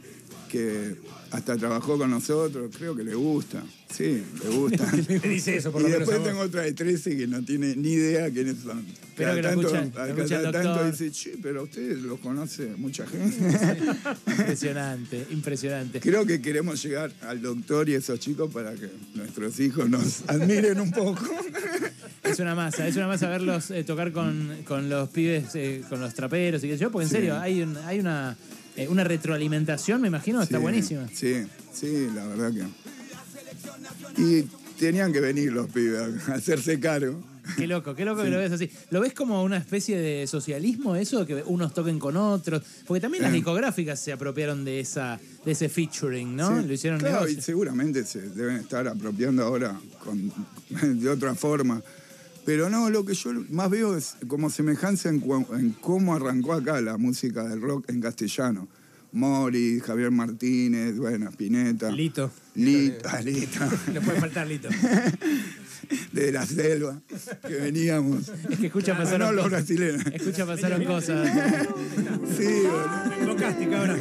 que 0.49 0.97
hasta 1.31 1.57
trabajó 1.57 1.99
con 1.99 2.11
nosotros, 2.11 2.71
creo 2.77 2.95
que 2.97 3.05
le 3.05 3.15
gusta. 3.15 3.63
Sí, 3.91 4.23
le 4.43 4.51
gusta. 4.57 4.91
Me 5.09 5.19
dice 5.29 5.57
eso, 5.57 5.71
por 5.73 5.81
y 5.81 5.85
lo 5.85 5.91
menos. 5.91 6.09
después 6.09 6.25
tengo 6.29 6.41
otra 6.43 6.63
de 6.63 6.73
13 6.73 7.17
que 7.17 7.27
no 7.27 7.43
tiene 7.45 7.77
ni 7.77 7.91
idea 7.93 8.31
quiénes 8.31 8.59
son. 8.59 8.85
Pero 9.17 9.31
Cada 9.31 9.35
que 9.37 9.43
lo 9.43 9.49
tanto, 9.49 9.63
lo 9.97 10.05
escucha 10.23 10.41
el 10.41 10.53
tanto 10.53 10.85
dice, 10.91 11.11
che, 11.11 11.39
pero 11.43 11.63
ustedes 11.63 11.99
los 12.03 12.19
conoce 12.21 12.67
mucha 12.77 13.07
gente. 13.07 13.39
Impresionante, 14.27 15.27
impresionante. 15.31 16.01
Creo 16.01 16.27
que 16.27 16.41
queremos 16.41 16.83
llegar 16.83 17.13
al 17.23 17.41
doctor 17.43 17.89
y 17.89 17.95
esos 17.95 18.19
chicos 18.21 18.53
para 18.53 18.75
que 18.75 18.89
nuestros 19.15 19.59
hijos 19.61 19.89
nos 19.89 20.23
admiren 20.29 20.81
un 20.81 20.91
poco. 20.91 21.23
Es 22.25 22.41
una 22.41 22.57
masa, 22.57 22.89
es 22.89 22.97
una 22.97 23.07
masa 23.07 23.29
verlos 23.29 23.71
eh, 23.71 23.85
tocar 23.85 24.11
con, 24.11 24.51
con 24.67 24.91
los 24.91 25.09
pibes, 25.11 25.55
eh, 25.55 25.83
con 25.89 26.01
los 26.01 26.13
traperos 26.13 26.63
y 26.65 26.67
qué 26.67 26.75
sé 26.77 26.81
yo, 26.83 26.91
porque 26.91 27.05
en 27.05 27.09
Sí. 27.09 27.15
serio, 27.17 27.39
hay, 27.39 27.63
un- 27.63 27.77
hay 27.77 28.01
una, 28.01 28.37
eh, 28.77 28.89
una 28.89 29.05
retroalimentación, 29.05 30.01
me 30.01 30.09
imagino, 30.09 30.43
está 30.43 30.57
Sí, 30.59 30.63
buenísima. 30.63 31.09
Sí, 31.13 31.47
sí, 31.73 32.09
la 32.15 32.27
verdad 32.27 32.53
que. 32.53 34.23
Y 34.23 34.43
tenían 34.79 35.13
que 35.13 35.21
venir 35.21 35.53
los 35.53 35.69
pibes 35.69 36.29
a 36.29 36.35
hacerse 36.35 36.79
cargo. 36.81 37.23
Qué 37.57 37.69
loco, 37.69 37.95
qué 37.95 38.05
loco 38.05 38.25
que 38.25 38.29
lo 38.31 38.39
ves 38.39 38.51
así. 38.51 38.69
¿Lo 38.91 39.01
ves 39.01 39.15
como 39.15 39.45
una 39.45 39.57
especie 39.57 39.97
de 40.01 40.27
socialismo 40.27 40.97
eso? 40.97 41.25
Que 41.25 41.45
unos 41.47 41.73
toquen 41.73 41.99
con 42.01 42.17
otros. 42.17 42.61
Porque 42.87 43.01
también 43.01 43.23
las 43.23 43.33
discográficas 43.33 44.01
se 44.01 44.13
apropiaron 44.13 44.65
de 44.65 44.81
esa 44.81 45.21
de 45.45 45.53
ese 45.53 45.69
featuring, 45.69 46.35
¿no? 46.35 46.61
Sí, 46.61 46.67
Lo 46.67 46.73
hicieron 46.73 46.99
claro, 46.99 47.15
negocio. 47.21 47.39
y 47.39 47.43
seguramente 47.43 48.05
se 48.05 48.21
deben 48.31 48.57
estar 48.57 48.89
apropiando 48.89 49.45
ahora 49.45 49.79
con, 50.03 50.33
de 51.01 51.09
otra 51.09 51.37
forma. 51.37 51.81
Pero 52.47 52.71
no, 52.71 52.89
lo 52.91 53.05
que 53.05 53.15
yo 53.15 53.33
más 53.51 53.69
veo 53.69 53.97
es 53.97 54.17
como 54.29 54.49
semejanza 54.51 55.09
en, 55.09 55.21
cómo 55.81 56.15
arrancó 56.15 56.53
acá 56.55 56.81
la 56.81 56.97
música 56.97 57.43
del 57.45 57.61
rock 57.61 57.91
en 57.91 58.01
castellano. 58.01 58.69
Mori, 59.13 59.81
Javier 59.81 60.11
Martínez, 60.11 60.97
bueno, 60.97 61.29
Spinetta. 61.31 61.91
Lito. 61.91 62.31
Lito, 62.55 63.09
ah, 63.11 63.21
Lito. 63.23 63.61
No 63.95 64.01
puede 64.03 64.21
faltar 64.21 64.47
Lito. 64.47 64.69
De 66.13 66.33
la 66.33 66.45
selva, 66.45 67.01
que 67.47 67.55
veníamos. 67.55 68.29
Es 68.51 68.59
que 68.59 68.67
escucha 68.67 68.93
Ah, 68.95 68.99
pasaron 68.99 69.29
no, 69.29 69.33
los 69.35 69.45
cosas. 69.45 69.67
brasileños. 69.69 70.07
Escucha 70.13 70.45
pasaron 70.47 70.85
cosas. 70.85 71.29
Sí, 72.37 72.63
invocaste, 73.23 73.69
cabrón. 73.69 74.01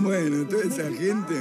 Bueno, 0.00 0.48
toda 0.48 0.64
esa 0.64 0.90
gente 0.92 1.34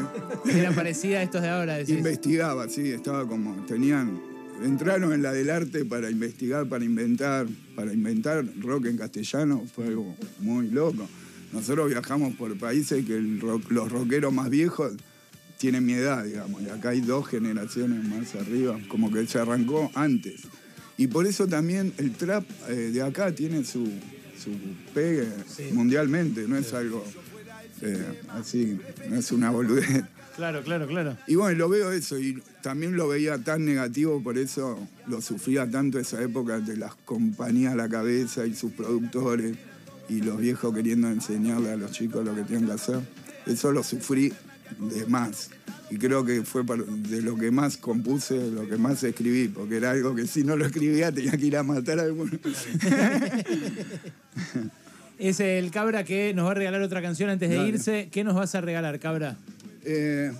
Era 0.45 0.71
parecida 0.71 1.19
a 1.19 1.23
estos 1.23 1.41
de 1.41 1.49
ahora, 1.49 1.77
decís. 1.77 1.95
investigaba, 1.97 2.69
sí, 2.69 2.91
estaba 2.91 3.27
como, 3.27 3.55
tenían, 3.65 4.21
entraron 4.63 5.13
en 5.13 5.21
la 5.21 5.31
del 5.33 5.49
arte 5.49 5.85
para 5.85 6.09
investigar, 6.09 6.67
para 6.67 6.83
inventar, 6.85 7.47
para 7.75 7.93
inventar 7.93 8.45
rock 8.59 8.85
en 8.87 8.97
castellano, 8.97 9.65
fue 9.73 9.87
algo 9.87 10.15
muy 10.39 10.69
loco. 10.69 11.07
Nosotros 11.53 11.89
viajamos 11.89 12.35
por 12.35 12.57
países 12.57 13.05
que 13.05 13.15
el 13.17 13.39
rock- 13.41 13.69
los 13.71 13.91
rockeros 13.91 14.33
más 14.33 14.49
viejos 14.49 14.93
tienen 15.57 15.85
mi 15.85 15.93
edad, 15.93 16.23
digamos, 16.23 16.61
y 16.61 16.69
acá 16.69 16.89
hay 16.89 17.01
dos 17.01 17.27
generaciones 17.27 18.03
más 18.03 18.33
arriba, 18.35 18.79
como 18.87 19.11
que 19.11 19.25
se 19.27 19.37
arrancó 19.39 19.91
antes. 19.95 20.41
Y 20.97 21.07
por 21.07 21.25
eso 21.27 21.47
también 21.47 21.93
el 21.97 22.11
trap 22.13 22.45
eh, 22.69 22.91
de 22.93 23.01
acá 23.01 23.33
tiene 23.33 23.63
su, 23.63 23.87
su 24.41 24.51
pegue 24.93 25.27
mundialmente, 25.73 26.47
no 26.47 26.57
es 26.57 26.73
algo 26.73 27.03
eh, 27.81 28.21
así, 28.29 28.77
no 29.09 29.17
es 29.17 29.31
una 29.31 29.49
boludez. 29.51 30.03
Claro, 30.35 30.63
claro, 30.63 30.87
claro. 30.87 31.17
Y 31.27 31.35
bueno, 31.35 31.57
lo 31.57 31.69
veo 31.69 31.91
eso, 31.91 32.17
y 32.17 32.41
también 32.61 32.95
lo 32.95 33.07
veía 33.07 33.37
tan 33.37 33.65
negativo, 33.65 34.21
por 34.23 34.37
eso 34.37 34.79
lo 35.07 35.21
sufría 35.21 35.69
tanto 35.69 35.99
esa 35.99 36.21
época 36.21 36.59
de 36.59 36.77
las 36.77 36.95
compañías 36.95 37.73
a 37.73 37.75
la 37.75 37.89
cabeza 37.89 38.45
y 38.45 38.55
sus 38.55 38.71
productores 38.71 39.57
y 40.09 40.21
los 40.21 40.39
viejos 40.39 40.73
queriendo 40.73 41.07
enseñarle 41.09 41.71
a 41.71 41.77
los 41.77 41.91
chicos 41.91 42.25
lo 42.25 42.35
que 42.35 42.43
tienen 42.43 42.65
que 42.65 42.73
hacer. 42.73 42.99
Eso 43.45 43.71
lo 43.71 43.83
sufrí 43.83 44.33
de 44.79 45.05
más. 45.05 45.49
Y 45.89 45.97
creo 45.97 46.23
que 46.23 46.43
fue 46.43 46.63
de 46.63 47.21
lo 47.21 47.35
que 47.35 47.51
más 47.51 47.77
compuse, 47.77 48.35
de 48.35 48.51
lo 48.51 48.67
que 48.67 48.77
más 48.77 49.03
escribí, 49.03 49.49
porque 49.49 49.77
era 49.77 49.91
algo 49.91 50.15
que 50.15 50.25
si 50.25 50.43
no 50.43 50.55
lo 50.55 50.65
escribía 50.65 51.11
tenía 51.11 51.31
que 51.31 51.45
ir 51.45 51.57
a 51.57 51.63
matar 51.63 51.99
a 51.99 52.03
alguno. 52.03 52.31
Es 55.19 55.39
el 55.39 55.69
Cabra 55.69 56.03
que 56.03 56.33
nos 56.33 56.47
va 56.47 56.51
a 56.51 56.55
regalar 56.55 56.81
otra 56.81 56.99
canción 56.99 57.29
antes 57.29 57.47
de 57.47 57.67
irse. 57.67 58.09
¿Qué 58.11 58.23
nos 58.23 58.33
vas 58.33 58.55
a 58.55 58.61
regalar, 58.61 58.99
Cabra? 58.99 59.37
Eh, 59.83 60.31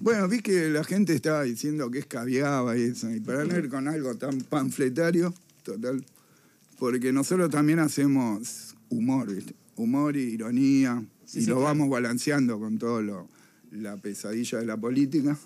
bueno, 0.00 0.28
vi 0.28 0.40
que 0.40 0.68
la 0.68 0.84
gente 0.84 1.14
estaba 1.14 1.42
diciendo 1.42 1.90
que 1.90 1.98
escabiaba 2.00 2.76
y 2.76 2.82
eso, 2.82 3.10
y 3.10 3.20
para 3.20 3.44
no 3.44 3.56
ir 3.58 3.68
con 3.68 3.86
algo 3.88 4.16
tan 4.16 4.40
panfletario, 4.40 5.34
total, 5.62 6.04
porque 6.78 7.12
nosotros 7.12 7.50
también 7.50 7.78
hacemos 7.78 8.74
humor, 8.88 9.34
¿viste? 9.34 9.54
Humor 9.76 10.16
y 10.16 10.22
ironía, 10.22 11.02
Sí, 11.24 11.38
y 11.38 11.42
sí, 11.42 11.48
lo 11.48 11.56
claro. 11.56 11.68
vamos 11.68 11.90
balanceando 11.90 12.58
con 12.58 12.78
todo 12.78 13.02
lo, 13.02 13.28
la 13.70 13.96
pesadilla 13.96 14.58
de 14.58 14.66
la 14.66 14.76
política. 14.76 15.36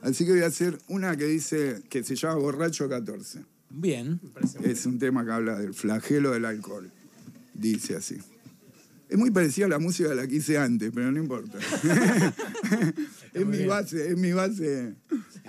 Así 0.00 0.24
que 0.24 0.30
voy 0.32 0.40
a 0.40 0.46
hacer 0.46 0.78
una 0.88 1.14
que 1.16 1.26
dice, 1.26 1.82
que 1.90 2.02
se 2.02 2.16
llama 2.16 2.36
Borracho 2.36 2.88
14. 2.88 3.44
Bien. 3.68 4.18
Es 4.62 4.86
un 4.86 4.98
tema 4.98 5.24
que 5.24 5.30
habla 5.32 5.58
del 5.58 5.74
flagelo 5.74 6.30
del 6.30 6.46
alcohol. 6.46 6.90
Dice 7.52 7.96
así. 7.96 8.16
Es 9.10 9.18
muy 9.18 9.32
parecida 9.32 9.66
a 9.66 9.68
la 9.68 9.80
música 9.80 10.08
de 10.08 10.14
la 10.14 10.26
que 10.28 10.36
hice 10.36 10.56
antes, 10.56 10.92
pero 10.94 11.10
no 11.10 11.18
importa. 11.18 11.58
es 13.34 13.46
mi 13.46 13.66
base, 13.66 14.10
es 14.10 14.16
mi 14.16 14.32
base 14.32 14.94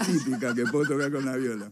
típica 0.05 0.55
que 0.55 0.63
puedo 0.63 0.87
tocar 0.87 1.11
con 1.11 1.25
la 1.25 1.35
viola. 1.35 1.71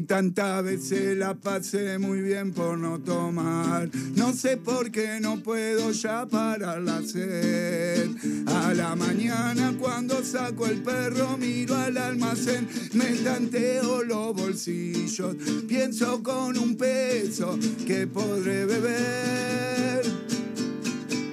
Si 0.00 0.06
tantas 0.06 0.64
veces 0.64 1.18
la 1.18 1.34
pasé 1.34 1.98
muy 1.98 2.22
bien 2.22 2.52
por 2.52 2.78
no 2.78 3.00
tomar, 3.00 3.90
no 4.16 4.32
sé 4.32 4.56
por 4.56 4.90
qué 4.90 5.20
no 5.20 5.42
puedo 5.42 5.90
ya 5.90 6.24
parar 6.24 6.80
la 6.80 7.02
sed. 7.02 8.08
A 8.46 8.72
la 8.72 8.96
mañana 8.96 9.74
cuando 9.78 10.24
saco 10.24 10.64
el 10.64 10.78
perro 10.82 11.36
miro 11.36 11.76
al 11.76 11.98
almacén, 11.98 12.66
me 12.94 13.12
tanteo 13.16 14.02
los 14.02 14.34
bolsillos, 14.34 15.36
pienso 15.68 16.22
con 16.22 16.56
un 16.56 16.78
peso 16.78 17.58
que 17.86 18.06
podré 18.06 18.64
beber. 18.64 20.02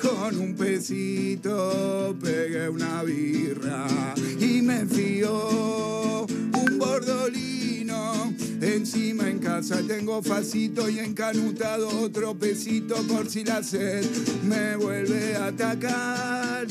Con 0.02 0.42
un 0.42 0.56
pesito 0.56 2.18
pegué 2.22 2.68
una 2.68 3.02
birra 3.04 4.14
y 4.42 4.62
me 4.62 4.86
fío 4.86 5.87
Encima 8.88 9.30
en 9.30 9.40
casa 9.40 9.82
tengo 9.86 10.24
facito 10.24 10.90
y 10.90 11.00
encanutado 11.00 11.90
otro 12.00 12.34
pesito 12.40 12.96
por 13.04 13.30
si 13.30 13.44
la 13.44 13.62
sed 13.62 14.06
me 14.46 14.78
vuelve 14.78 15.36
a 15.36 15.48
atacar. 15.48 16.66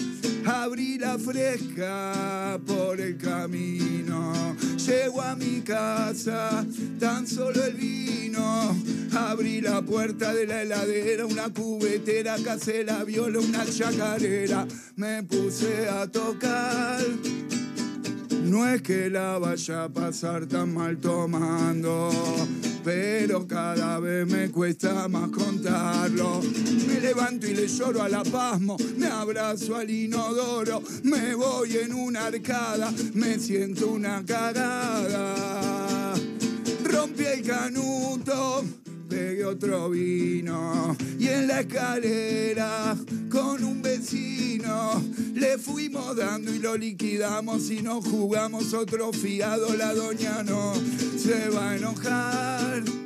Abrí 0.46 0.96
la 0.96 1.18
fresca 1.18 2.58
por 2.66 3.02
el 3.02 3.18
camino. 3.18 4.56
Llego 4.78 5.20
a 5.20 5.36
mi 5.36 5.60
casa, 5.60 6.64
tan 6.98 7.26
solo 7.26 7.62
el 7.62 7.74
vino. 7.74 8.74
Abrí 9.14 9.60
la 9.60 9.82
puerta 9.82 10.32
de 10.32 10.46
la 10.46 10.62
heladera, 10.62 11.26
una 11.26 11.52
cubetera, 11.52 12.36
casera, 12.42 13.04
viola, 13.04 13.40
una 13.40 13.66
chacarera. 13.66 14.66
Me 14.96 15.22
puse 15.22 15.86
a 15.86 16.06
tocar. 16.06 17.04
No 18.46 18.64
es 18.68 18.80
que 18.80 19.10
la 19.10 19.38
vaya 19.38 19.84
a 19.84 19.88
pasar 19.88 20.46
tan 20.46 20.72
mal 20.72 20.98
tomando, 20.98 22.10
pero 22.84 23.46
cada 23.46 23.98
vez 23.98 24.24
me 24.24 24.50
cuesta 24.50 25.08
más 25.08 25.30
contarlo. 25.30 26.40
Me 26.86 27.00
levanto 27.00 27.48
y 27.48 27.54
le 27.54 27.66
lloro 27.66 28.02
a 28.02 28.08
la 28.08 28.22
pasmo, 28.22 28.76
me 28.96 29.08
abrazo 29.08 29.74
al 29.74 29.90
inodoro, 29.90 30.80
me 31.02 31.34
voy 31.34 31.76
en 31.76 31.92
una 31.92 32.26
arcada, 32.26 32.92
me 33.14 33.36
siento 33.40 33.88
una 33.88 34.24
cagada. 34.24 36.14
Rompí 36.84 37.24
el 37.24 37.42
canuto, 37.42 38.64
pegué 39.16 39.46
otro 39.46 39.88
vino 39.88 40.94
y 41.18 41.28
en 41.28 41.48
la 41.48 41.60
escalera 41.60 42.94
con 43.30 43.64
un 43.64 43.80
vecino 43.80 45.02
le 45.32 45.56
fuimos 45.56 46.14
dando 46.14 46.54
y 46.54 46.58
lo 46.58 46.76
liquidamos 46.76 47.70
y 47.70 47.80
nos 47.80 48.06
jugamos 48.06 48.74
otro 48.74 49.14
fiado. 49.14 49.74
La 49.74 49.94
doña 49.94 50.42
no 50.42 50.74
se 51.16 51.48
va 51.48 51.70
a 51.70 51.76
enojar. 51.76 53.05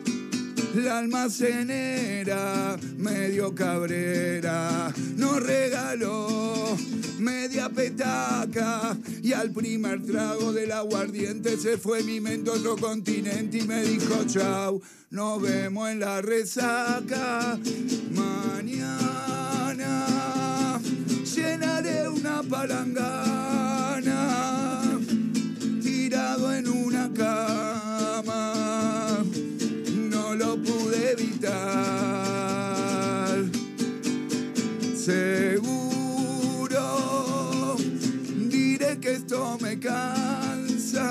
La 0.74 0.98
almacenera, 0.98 2.76
medio 2.96 3.52
cabrera, 3.54 4.92
nos 5.16 5.42
regaló 5.42 6.76
media 7.18 7.68
petaca 7.68 8.96
y 9.20 9.32
al 9.32 9.50
primer 9.50 10.04
trago 10.04 10.52
del 10.52 10.70
aguardiente 10.70 11.56
se 11.56 11.76
fue 11.76 12.04
mi 12.04 12.20
mente 12.20 12.50
a 12.50 12.54
otro 12.54 12.76
continente 12.76 13.58
y 13.58 13.62
me 13.62 13.82
dijo 13.82 14.24
chau, 14.26 14.80
nos 15.10 15.42
vemos 15.42 15.90
en 15.90 15.98
la 16.00 16.22
resaca. 16.22 17.58
Mañana 18.12 19.50
llenaré 21.34 22.08
una 22.08 22.44
palangana 22.44 23.40
tirado 25.82 26.54
en 26.54 26.68
una 26.68 27.12
cama 27.12 27.49
seguro. 35.10 36.86
Diré 38.48 38.98
que 39.00 39.12
esto 39.12 39.58
me 39.60 39.78
cansa. 39.78 41.08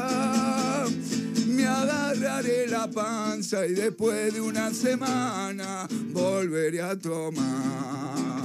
Me 1.48 1.66
agarraré 1.68 2.68
la 2.68 2.90
panza 2.90 3.66
y 3.66 3.74
después 3.74 4.34
de 4.34 4.42
una 4.42 4.74
semana 4.74 5.88
volveré 6.12 6.82
a 6.82 6.98
tomar. 6.98 8.44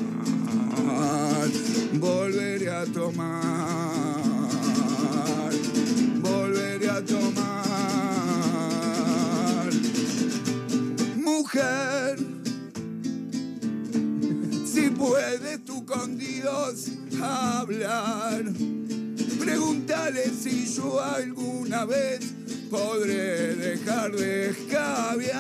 Volveré 1.93 2.71
a 2.71 2.85
tomar. 2.87 4.23
Volveré 6.21 6.91
a 6.91 7.05
tomar. 7.05 7.55
Mujer 11.17 12.04
puedes 14.91 15.65
tú 15.65 15.85
con 15.87 16.19
Dios 16.19 16.89
hablar, 17.23 18.45
pregúntale 19.39 20.25
si 20.31 20.67
yo 20.75 21.01
alguna 21.03 21.85
vez 21.85 22.35
podré 22.71 23.55
dejar 23.55 24.13
de 24.13 24.51
escabiar. 24.51 25.35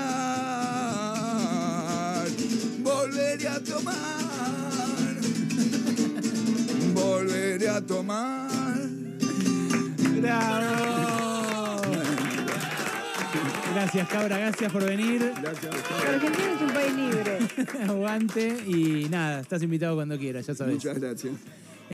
Volveré 2.82 3.48
a 3.48 3.60
tomar, 3.62 5.16
volveré 6.94 7.68
a 7.68 7.80
tomar. 7.80 8.88
¡Bravo! 10.20 11.03
Gracias, 13.84 14.08
Cabra, 14.08 14.38
gracias 14.38 14.72
por 14.72 14.82
venir. 14.82 15.30
Argentina 15.36 16.52
es 16.54 16.62
un 16.62 16.70
país 16.70 16.94
libre. 16.94 17.38
Aguante 17.86 18.56
y 18.66 19.10
nada, 19.10 19.40
estás 19.40 19.62
invitado 19.62 19.94
cuando 19.94 20.18
quieras, 20.18 20.46
ya 20.46 20.54
sabes. 20.54 20.76
Muchas 20.76 20.98
gracias. 20.98 21.34